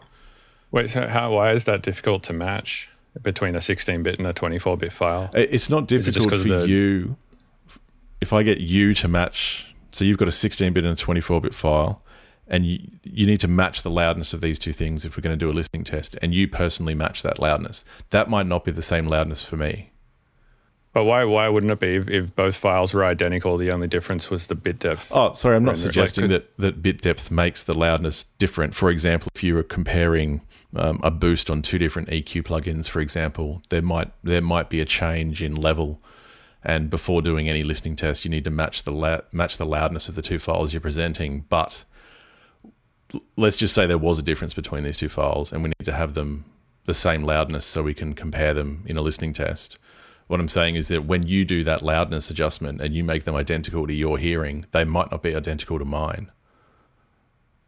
[0.72, 2.90] Wait, so how why is that difficult to match
[3.22, 5.30] between a 16 bit and a 24 bit file?
[5.34, 7.18] It's not it difficult 'cause for the- you.
[8.22, 11.42] If I get you to match, so you've got a 16 bit and a 24
[11.42, 12.02] bit file,
[12.50, 15.38] and you, you need to match the loudness of these two things if we're going
[15.38, 17.86] to do a listening test, and you personally match that loudness.
[18.10, 19.92] That might not be the same loudness for me.
[20.92, 23.58] But why why wouldn't it be if, if both files were identical?
[23.58, 25.12] The only difference was the bit depth.
[25.14, 28.26] Oh, sorry, I'm not Render- like, suggesting could- that, that bit depth makes the loudness
[28.40, 28.74] different.
[28.74, 30.42] For example, if you were comparing
[30.76, 34.82] um, a boost on two different EQ plugins, for example, there might there might be
[34.82, 36.02] a change in level.
[36.64, 40.10] And before doing any listening test, you need to match the la- match the loudness
[40.10, 41.46] of the two files you're presenting.
[41.50, 41.86] But
[43.38, 45.94] let's just say there was a difference between these two files, and we need to
[45.94, 46.46] have them
[46.86, 49.78] the same loudness so we can compare them in a listening test.
[50.28, 53.36] What I'm saying is that when you do that loudness adjustment and you make them
[53.36, 56.32] identical to your hearing, they might not be identical to mine.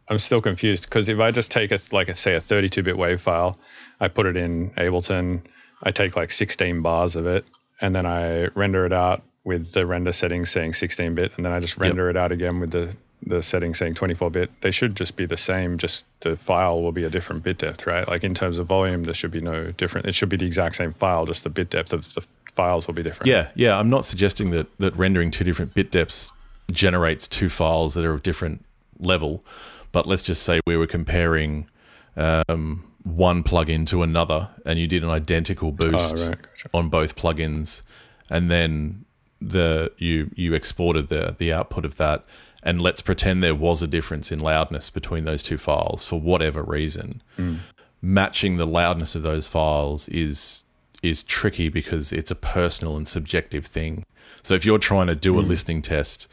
[0.08, 2.98] I'm still confused because if I just take a like a, say a 32 bit
[2.98, 3.58] wave file,
[4.00, 5.42] I put it in Ableton,
[5.82, 7.44] I take like 16 bars of it,
[7.80, 11.52] and then I render it out with the render settings saying 16 bit, and then
[11.52, 12.94] I just render it out again with the
[13.24, 14.50] the setting saying 24 bit.
[14.62, 15.78] They should just be the same.
[15.78, 18.06] Just the file will be a different bit depth, right?
[18.08, 20.06] Like in terms of volume, there should be no different.
[20.06, 22.94] It should be the exact same file, just the bit depth of the files will
[22.94, 23.28] be different.
[23.28, 23.78] Yeah, yeah.
[23.78, 26.32] I'm not suggesting that that rendering two different bit depths
[26.70, 28.64] generates two files that are of different
[28.98, 29.44] level,
[29.92, 31.68] but let's just say we were comparing
[32.16, 36.70] um, one plugin to another, and you did an identical boost Oh, right, gotcha.
[36.74, 37.82] on both plugins,
[38.30, 39.04] and then
[39.48, 42.24] the you you exported the the output of that,
[42.62, 46.62] and let's pretend there was a difference in loudness between those two files for whatever
[46.62, 47.22] reason.
[47.38, 47.58] Mm.
[48.00, 50.64] Matching the loudness of those files is
[51.02, 54.04] is tricky because it's a personal and subjective thing.
[54.42, 55.48] So if you're trying to do a mm.
[55.48, 56.28] listening test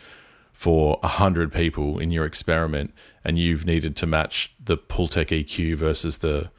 [0.54, 2.94] for 100 people in your experiment
[3.24, 6.52] and you've needed to match the Pultec EQ versus the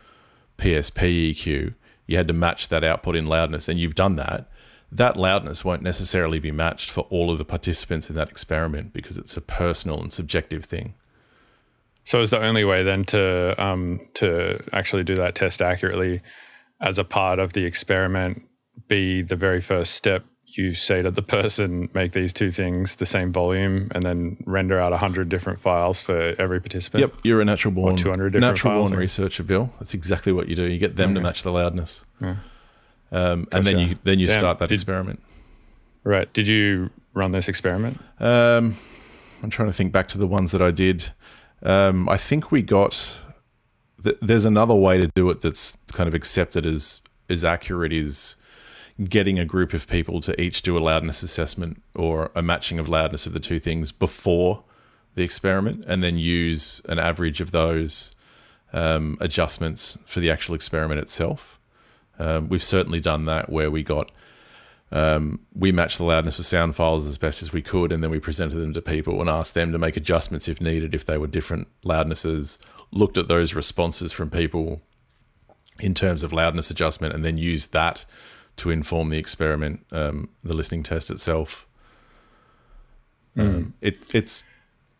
[0.58, 1.74] PSP EQ,
[2.06, 4.50] you had to match that output in loudness and you've done that,
[4.92, 9.16] that loudness won't necessarily be matched for all of the participants in that experiment because
[9.18, 10.94] it's a personal and subjective thing.
[12.02, 16.20] So is the only way then to um, to actually do that test accurately
[16.80, 18.42] as a part of the experiment
[18.88, 23.06] be the very first step you say to the person make these two things the
[23.06, 27.44] same volume and then render out 100 different files for every participant Yep, you're a
[27.44, 29.72] natural born 200 different natural born files, or- researcher, Bill.
[29.78, 30.64] That's exactly what you do.
[30.64, 32.04] You get them to match the loudness,
[33.12, 34.38] um, and then you then you Damn.
[34.38, 35.20] start that Did- experiment.
[36.04, 38.76] right did you run this experiment Um,
[39.42, 41.10] I'm trying to think back to the ones that I did.
[41.62, 43.20] Um, I think we got.
[44.02, 47.00] Th- there's another way to do it that's kind of accepted as
[47.30, 48.36] as accurate is
[49.08, 52.86] getting a group of people to each do a loudness assessment or a matching of
[52.88, 54.62] loudness of the two things before
[55.14, 58.12] the experiment, and then use an average of those
[58.74, 61.58] um, adjustments for the actual experiment itself.
[62.20, 64.12] Um, we've certainly done that where we got
[65.54, 68.20] we matched the loudness of sound files as best as we could, and then we
[68.20, 71.26] presented them to people and asked them to make adjustments if needed, if they were
[71.26, 72.58] different loudnesses.
[72.90, 74.82] Looked at those responses from people
[75.78, 78.04] in terms of loudness adjustment, and then used that
[78.56, 81.66] to inform the experiment, um, the listening test itself.
[83.36, 84.42] Um, it, it's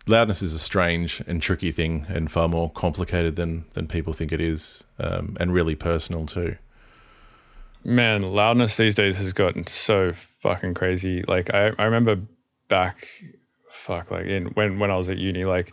[0.06, 4.30] loudness is a strange and tricky thing, and far more complicated than than people think
[4.30, 6.56] it is, um, and really personal too.
[7.84, 11.22] Man, loudness these days has gotten so fucking crazy.
[11.22, 12.18] Like I, I remember
[12.68, 13.08] back,
[13.70, 15.72] fuck, like in when when I was at uni, like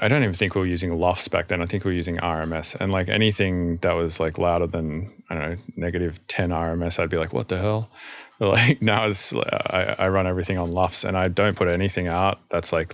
[0.00, 1.62] I don't even think we were using LUFS back then.
[1.62, 5.34] I think we were using RMS, and like anything that was like louder than I
[5.34, 7.90] don't know negative ten RMS, I'd be like, what the hell?
[8.38, 12.08] But like now it's I, I run everything on LUFS, and I don't put anything
[12.08, 12.92] out that's like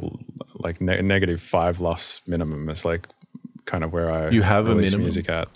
[0.54, 2.68] like ne- negative five LUFS minimum.
[2.68, 3.06] It's like
[3.66, 5.02] kind of where I You have a minimum?
[5.02, 5.48] music at.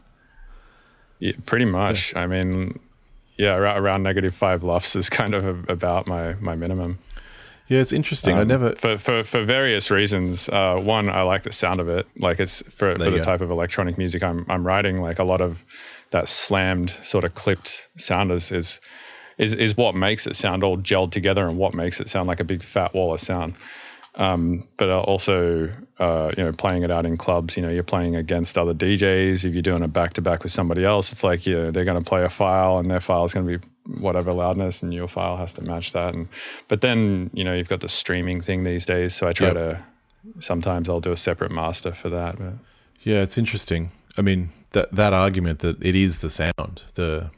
[1.18, 2.14] Yeah, pretty much.
[2.16, 2.78] I mean,
[3.36, 6.98] yeah, around, around negative five LUFS is kind of a, about my my minimum.
[7.68, 8.34] Yeah, it's interesting.
[8.36, 8.74] I Um, never.
[8.76, 10.48] for for for various reasons.
[10.48, 12.06] Uh, one, I like the sound of it.
[12.18, 13.22] Like it's for, for the go.
[13.22, 14.96] type of electronic music I'm I'm writing.
[14.96, 15.64] Like a lot of
[16.10, 18.80] that slammed sort of clipped sound is is
[19.36, 22.40] is, is what makes it sound all gelled together and what makes it sound like
[22.40, 23.54] a big fat wall of sound.
[24.18, 28.16] Um, but also, uh, you know, playing it out in clubs, you know, you're playing
[28.16, 29.44] against other DJs.
[29.44, 31.84] If you're doing a back to back with somebody else, it's like, you know, they're
[31.84, 33.66] going to play a file and their file is going to be
[34.00, 36.14] whatever loudness and your file has to match that.
[36.14, 36.26] And,
[36.66, 39.14] but then, you know, you've got the streaming thing these days.
[39.14, 39.54] So I try Yep.
[39.54, 39.84] to,
[40.40, 42.38] sometimes I'll do a separate master for that.
[42.38, 42.54] But
[43.04, 43.92] Yeah, it's interesting.
[44.16, 47.30] I mean, that that argument that it is the sound, the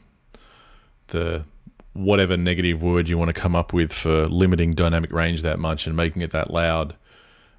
[1.09, 1.45] the
[1.93, 5.87] whatever negative word you want to come up with for limiting dynamic range that much
[5.87, 6.95] and making it that loud.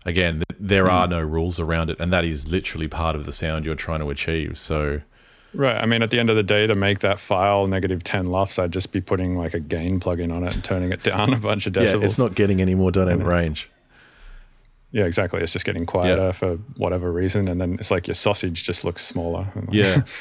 [0.04, 1.12] Again, th- there are hmm.
[1.12, 4.10] no rules around it, and that is literally part of the sound you're trying to
[4.10, 4.58] achieve.
[4.58, 5.02] So,
[5.54, 5.76] Right.
[5.76, 8.58] I mean, at the end of the day, to make that file negative 10 LUFS,
[8.58, 11.38] I'd just be putting like a gain plugin on it and turning it down a
[11.38, 12.00] bunch of decibels.
[12.00, 13.68] yeah, it's not getting any more dynamic range.
[14.92, 15.40] Yeah, exactly.
[15.40, 17.48] It's just getting quieter for whatever reason.
[17.48, 19.46] And then it's like your sausage just looks smaller.
[19.70, 20.02] Yeah.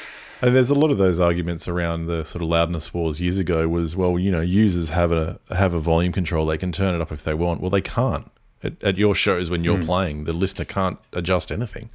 [0.42, 3.68] And there's a lot of those arguments around the sort of loudness wars years ago
[3.68, 6.46] was, well, you know, users have a have a volume control.
[6.46, 7.60] They can turn it up if they want.
[7.60, 8.28] Well, they can't.
[8.64, 11.90] At, at your shows when you're playing, the listener can't adjust anything.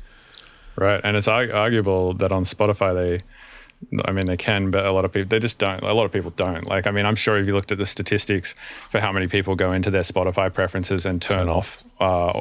[0.75, 0.99] right.
[1.03, 5.05] And it's arg- arguable that on Spotify, they, I mean, they can, but a lot
[5.05, 5.81] of people, they just don't.
[5.83, 6.65] A lot of people don't.
[6.67, 8.53] Like, I mean, I'm sure if you looked at the statistics
[8.89, 12.39] for how many people go into their Spotify preferences and turn off uh,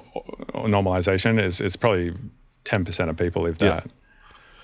[0.54, 2.12] normalization, is it's probably
[2.64, 3.80] 10% of people leave Yeah.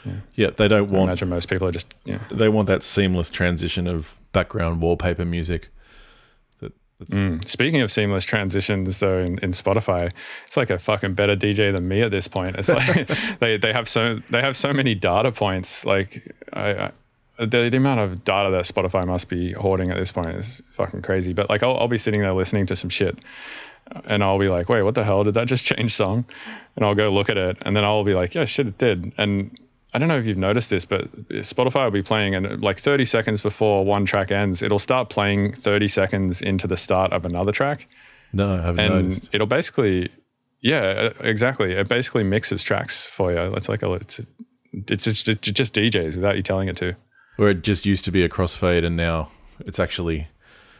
[0.04, 0.14] That.
[0.34, 2.20] Yeah, they don't I want imagine most people are just, yeah.
[2.30, 5.68] they want that seamless transition of background wallpaper music.
[6.60, 7.44] That, that's, mm.
[7.46, 10.12] Speaking of seamless transitions, though, in, in Spotify,
[10.46, 12.56] it's like a fucking better DJ than me at this point.
[12.56, 13.06] It's like
[13.38, 15.84] they, they have so they have so many data points.
[15.84, 16.92] Like I, I
[17.38, 21.02] the, the amount of data that Spotify must be hoarding at this point is fucking
[21.02, 21.32] crazy.
[21.32, 23.18] But like I'll, I'll be sitting there listening to some shit,
[24.04, 25.24] and I'll be like, wait, what the hell?
[25.24, 26.24] Did that just change song?
[26.76, 29.14] And I'll go look at it, and then I'll be like, yeah, shit, it did.
[29.18, 29.58] And
[29.94, 33.04] I don't know if you've noticed this, but Spotify will be playing, and like 30
[33.04, 37.52] seconds before one track ends, it'll start playing 30 seconds into the start of another
[37.52, 37.86] track,
[38.32, 39.28] no, I haven't and noticed.
[39.34, 40.08] it'll basically,
[40.60, 41.72] yeah, exactly.
[41.72, 43.38] It basically mixes tracks for you.
[43.54, 44.24] It's like a, it's,
[44.72, 46.96] it's just, it's just DJs without you telling it to.
[47.38, 49.30] Or it just used to be a crossfade, and now
[49.60, 50.28] it's actually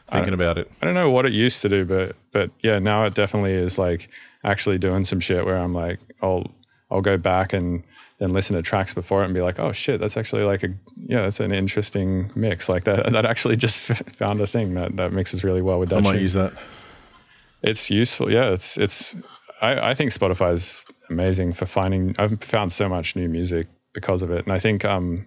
[0.09, 0.71] thinking about it.
[0.81, 3.79] I don't know what it used to do, but but yeah, now it definitely is
[3.79, 4.09] like
[4.45, 6.51] actually doing some shit where I'm like, I'll
[6.91, 7.83] I'll go back and
[8.23, 10.69] then listen to tracks before it and be like, oh shit, that's actually like a
[11.07, 12.69] yeah, that's an interesting mix.
[12.69, 13.81] Like that that actually just
[14.13, 15.99] found a thing that that mixes really well with that.
[15.99, 16.53] I might use that.
[17.63, 18.31] It's useful.
[18.31, 19.17] Yeah, it's it's.
[19.61, 22.15] I, I think Spotify's amazing for finding.
[22.19, 25.27] I've found so much new music because of it, and I think um,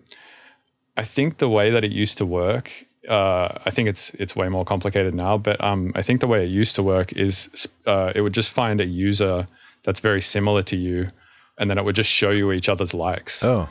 [0.97, 2.71] I think the way that it used to work
[3.07, 5.37] uh, I think it's it's way more complicated now.
[5.37, 8.51] But um, I think the way it used to work is uh, it would just
[8.51, 9.47] find a user
[9.83, 11.11] that's very similar to you,
[11.58, 13.70] and then it would just show you each other's likes, Oh,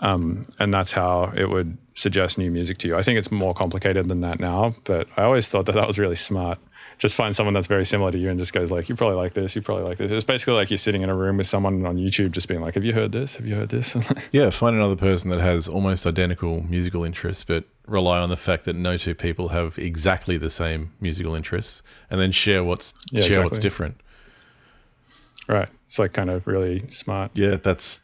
[0.00, 2.96] um, and that's how it would suggest new music to you.
[2.96, 5.98] I think it's more complicated than that now, but I always thought that that was
[5.98, 6.58] really smart.
[6.98, 9.32] Just find someone that's very similar to you and just goes like, "You probably like
[9.34, 9.56] this.
[9.56, 11.96] You probably like this." It's basically like you're sitting in a room with someone on
[11.96, 13.36] YouTube, just being like, "Have you heard this?
[13.36, 13.96] Have you heard this?"
[14.32, 14.50] yeah.
[14.50, 18.76] Find another person that has almost identical musical interests, but rely on the fact that
[18.76, 23.42] no two people have exactly the same musical interests, and then share what's Yeah, share
[23.42, 24.00] what's different.
[25.48, 25.68] Right?
[25.86, 27.30] It's like kind of really smart.
[27.34, 28.00] Yeah, that's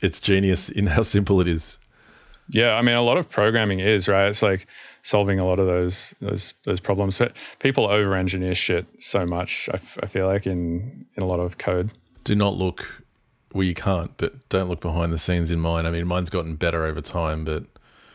[0.00, 1.78] it's genius in how simple it is.
[2.50, 4.28] Yeah, I mean, a lot of programming is right.
[4.28, 4.66] It's like
[5.02, 7.18] solving a lot of those those those problems.
[7.18, 9.68] But people over engineer shit so much.
[9.72, 11.90] I, f- I feel like in in a lot of code.
[12.24, 13.02] Do not look
[13.52, 15.86] well, you can't, but don't look behind the scenes in mine.
[15.86, 17.64] I mean, mine's gotten better over time, but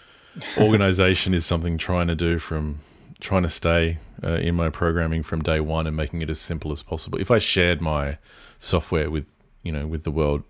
[0.57, 2.80] organization is something trying to do from
[3.24, 6.71] trying to stay uh, in my programming from day one and making it as simple
[6.71, 7.19] as possible.
[7.19, 8.17] If I shared my
[8.59, 9.26] software with
[9.63, 10.43] you know with the world,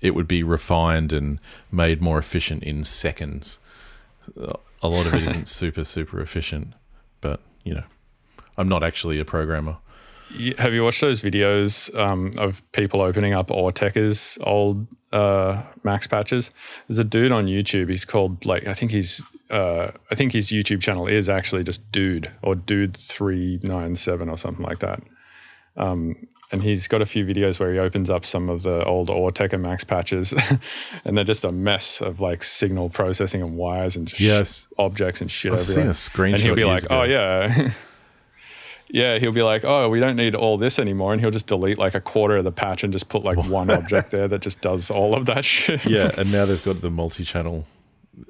[0.00, 1.38] it would be refined and
[1.70, 3.58] made more efficient in seconds.
[4.36, 6.74] A lot of it isn't super super efficient,
[7.20, 7.84] but you know,
[8.56, 9.76] I'm not actually a programmer.
[10.58, 16.52] Have you watched those videos um, of people opening up Autechre's old uh, Max patches?
[16.86, 17.88] There's a dude on YouTube.
[17.88, 21.90] He's called like I think he's uh, I think his YouTube channel is actually just
[21.92, 25.02] Dude or Dude three nine seven or something like that.
[25.76, 29.08] Um, and he's got a few videos where he opens up some of the old
[29.08, 30.34] Autechre Max patches,
[31.04, 34.50] and they're just a mess of like signal processing and wires and just Yeah, I've-
[34.78, 35.94] objects and shit I've everywhere.
[35.94, 36.34] seen a screenshot.
[36.34, 37.70] and he'll be like, "Oh yeah."
[38.92, 41.78] Yeah, he'll be like, "Oh, we don't need all this anymore," and he'll just delete
[41.78, 44.60] like a quarter of the patch and just put like one object there that just
[44.62, 45.86] does all of that shit.
[45.86, 47.64] yeah, and now they've got the multi-channel.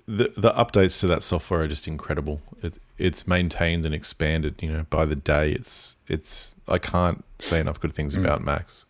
[0.07, 2.41] The the updates to that software are just incredible.
[2.63, 4.55] It, it's maintained and expanded.
[4.61, 6.55] You know, by the day, it's it's.
[6.69, 7.97] I can't say enough good Mm.
[7.97, 8.85] things about Max.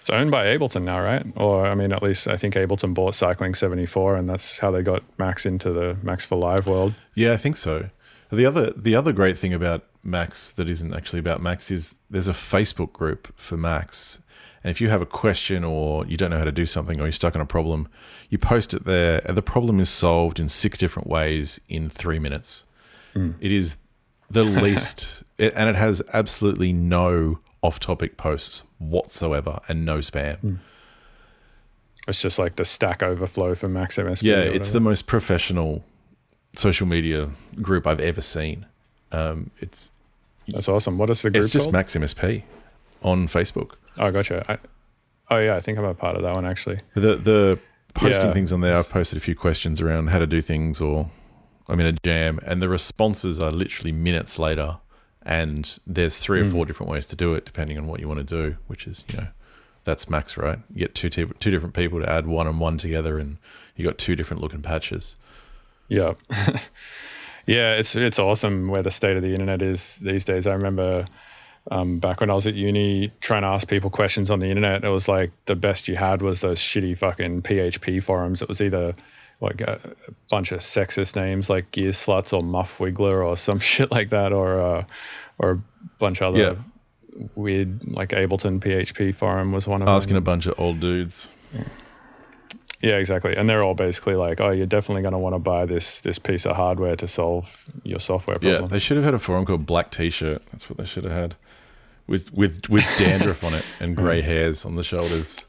[0.00, 1.26] It's owned by Ableton now, right?
[1.36, 4.70] Or I mean, at least I think Ableton bought Cycling seventy four, and that's how
[4.70, 6.98] they got Max into the Max for Live world.
[7.14, 7.90] Yeah, I think so.
[8.30, 12.28] The other the other great thing about Max that isn't actually about Max is there's
[12.28, 14.20] a Facebook group for Max.
[14.64, 17.04] And if you have a question or you don't know how to do something or
[17.04, 17.88] you're stuck on a problem,
[18.28, 22.18] you post it there and the problem is solved in six different ways in three
[22.18, 22.64] minutes.
[23.40, 23.76] It is
[24.30, 30.58] the least, it, and it has absolutely no off topic posts whatsoever and no spam.
[32.06, 34.22] It's just like the Stack Overflow for Max MSP.
[34.22, 35.84] Yeah, it's the most professional
[36.54, 37.30] social media
[37.60, 38.66] group I've ever seen.
[39.12, 39.90] Um, it's
[40.48, 40.96] that's awesome.
[40.96, 41.72] What is the group it's just called?
[41.74, 42.42] Max MSP
[43.02, 43.72] on Facebook.
[43.98, 44.44] Oh, gotcha.
[44.48, 44.58] I,
[45.30, 46.80] oh yeah, I think I'm a part of that one actually.
[46.94, 47.58] The the
[47.94, 48.32] posting Yeah.
[48.32, 51.10] things on there, I've posted a few questions around how to do things, or
[51.68, 54.78] I'm in a jam, and the responses are literally minutes later,
[55.22, 56.52] and there's three or hmm.
[56.52, 59.04] four different ways to do it depending on what you want to do, which is
[59.10, 59.26] you know
[59.84, 60.58] that's max, right?
[60.70, 63.38] You get two te- two different people to add one and one together, and
[63.76, 65.16] you got two different looking patches.
[65.88, 66.14] Yeah.
[67.46, 70.46] yeah, it's it's awesome where the state of the internet is these days.
[70.46, 71.06] I remember
[71.70, 74.84] um, back when I was at uni trying to ask people questions on the internet,
[74.84, 78.40] it was like the best you had was those shitty fucking PHP forums.
[78.42, 78.94] It was either
[79.40, 83.90] like a, a bunch of sexist names like Gearslutz or Muff Wiggler or some shit
[83.90, 84.84] like that, or uh,
[85.38, 85.62] or a
[85.98, 86.38] bunch of other
[87.18, 87.26] Yeah.
[87.36, 90.22] weird like Ableton PHP forum was one of Asking them.
[90.22, 91.28] a bunch of old dudes.
[92.80, 93.34] Yeah, exactly.
[93.36, 96.18] And they're all basically like, "Oh, you're definitely going to want to buy this this
[96.18, 99.18] piece of hardware to solve your software problem." Yeah, problem." they should have had a
[99.18, 100.42] forum called Black T-shirt.
[100.52, 101.34] That's what they should have had,
[102.08, 105.44] with with with dandruff on it and grey hairs on the shoulders.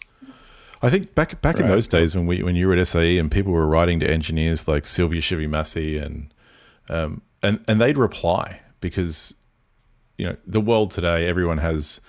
[0.82, 3.32] I think back back in those days when we when you were at SAE and
[3.32, 6.34] people were writing to engineers like Sylvia Shivy Massy and
[6.88, 9.36] um and and they'd reply because
[10.18, 11.99] you know the world today everyone has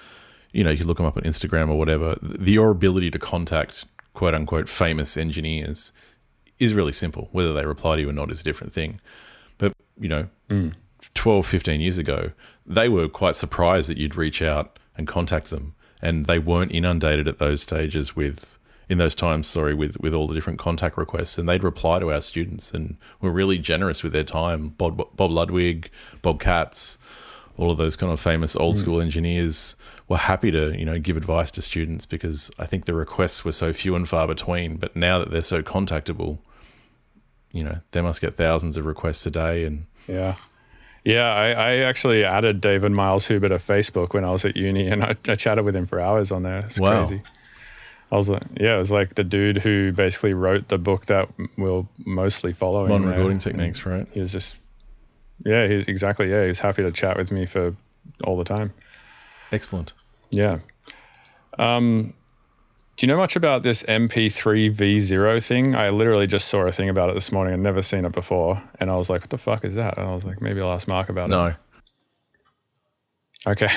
[0.53, 3.19] you know you can look them up on Instagram or whatever the your ability to
[3.19, 5.93] contact quote unquote famous engineers
[6.61, 7.29] is really simple.
[7.33, 9.01] Whether they reply to you or not is a different thing.
[9.59, 10.29] But you know
[11.15, 12.31] 12 15 years ago
[12.71, 15.75] they were quite surprised that you'd reach out and contact them.
[16.01, 18.57] And they weren't inundated at those stages with
[18.89, 21.37] in those times sorry with with all the different contact requests.
[21.37, 24.71] And they'd reply to our students and were really generous with their time.
[24.71, 25.91] Bob, bob ludwig
[26.23, 26.97] bob katz
[27.59, 28.81] all of those kind of famous old hmm.
[28.81, 29.75] school engineers
[30.09, 33.53] were happy to you know give advice to students because i think the requests were
[33.53, 34.77] so few and far between.
[34.77, 36.39] But now that they're so contactable
[37.53, 40.37] you know they must get thousands of requests a day and Yeah.
[41.05, 44.87] Yeah, I, I actually added David Miles Huber to Facebook when I was at uni
[44.87, 46.59] and I, I chatted with him for hours on there.
[46.59, 47.07] It's Wow.
[47.07, 47.23] crazy.
[48.13, 51.29] I was like, yeah, it was like the dude who basically wrote the book that
[51.57, 52.87] we'll mostly follow.
[52.89, 54.57] modern recording techniques right He was just,
[55.45, 56.45] yeah, he's exactly yeah.
[56.47, 57.75] He's happy to chat with me for
[58.25, 58.73] all the time.
[59.53, 59.93] Excellent.
[60.31, 60.59] Yeah.
[61.59, 62.15] Um,
[63.01, 65.75] do you know much about this MP3 V0 thing?
[65.75, 67.55] I literally just saw a thing about it this morning.
[67.55, 70.07] I'd never seen it before, and I was like, "What the fuck is that?" And
[70.07, 71.55] I was like, "Maybe I'll ask Mark about it." No.
[73.47, 73.69] Okay.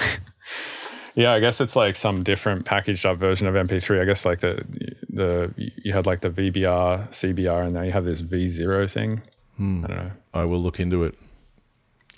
[1.15, 4.01] yeah, I guess it's like some different packaged up version of MP3.
[4.01, 4.61] I guess like the
[5.07, 9.21] the you had like the VBR, CBR, and now you have this V0 thing.
[9.55, 9.85] Hmm.
[9.85, 10.11] I don't know.
[10.33, 11.17] I will look into it.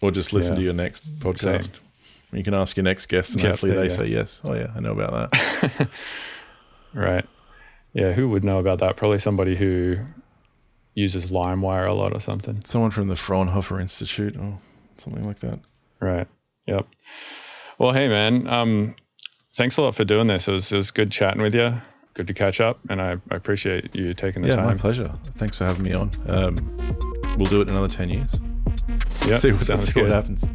[0.02, 0.58] Or just listen Yeah.
[0.58, 1.70] to your next podcast.
[2.32, 4.42] You can ask your next guest and Yeah, hopefully they you say yes.
[4.44, 5.88] Oh yeah, I know about that.
[6.96, 7.26] Right.
[7.94, 8.98] Yeah, who would know about that?
[8.98, 10.00] Probably somebody who
[10.96, 12.64] uses LimeWire a lot or something.
[12.64, 14.60] Someone from the Fraunhofer Institute or
[14.98, 15.60] something like that.
[16.00, 16.28] Right.
[16.68, 16.88] Yep.
[17.78, 18.96] Well, hey man, um,
[19.54, 20.48] thanks a lot for doing this.
[20.48, 21.82] It was it was good chatting with you.
[22.14, 24.60] Good to catch up, and I, I appreciate you taking the time.
[24.60, 25.14] yeah, my pleasure.
[25.36, 26.12] Thanks for having me on.
[26.28, 26.56] Um,
[27.38, 28.40] we'll do it in another 10 years.
[29.28, 30.48] Yep, see what, see what happens.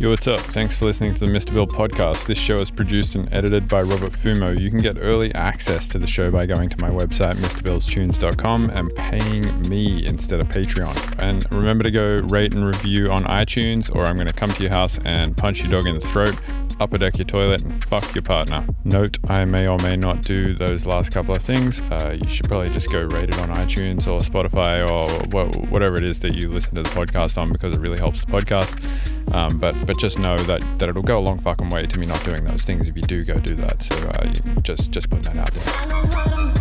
[0.00, 0.38] Yo, what's up?
[0.38, 1.52] Thanks for listening to the Mr.
[1.52, 2.26] Bill podcast.
[2.26, 4.56] This show is produced and edited by Robert Fumo.
[4.56, 8.94] You can get early access to the show by going to my website, MrBillsTunes.com, and
[8.94, 11.20] paying me instead of Patreon.
[11.20, 14.62] And remember to go rate and review on iTunes, or I'm going to come to
[14.62, 16.36] your house and punch your dog in the throat,
[16.80, 18.66] upper deck your toilet, and fuck your partner.
[18.84, 21.80] Note, I may or may not do those last couple of things.
[21.90, 25.96] Uh, you should probably just go rate it on iTunes or Spotify or wha- whatever
[25.96, 28.74] it is that you listen to the podcast on because it really helps the podcast.
[29.34, 32.06] Um, but but just know that, that it'll go a long fucking way to me
[32.06, 33.82] not doing those things if you do go do that.
[33.82, 36.57] So uh, just just putting that out there.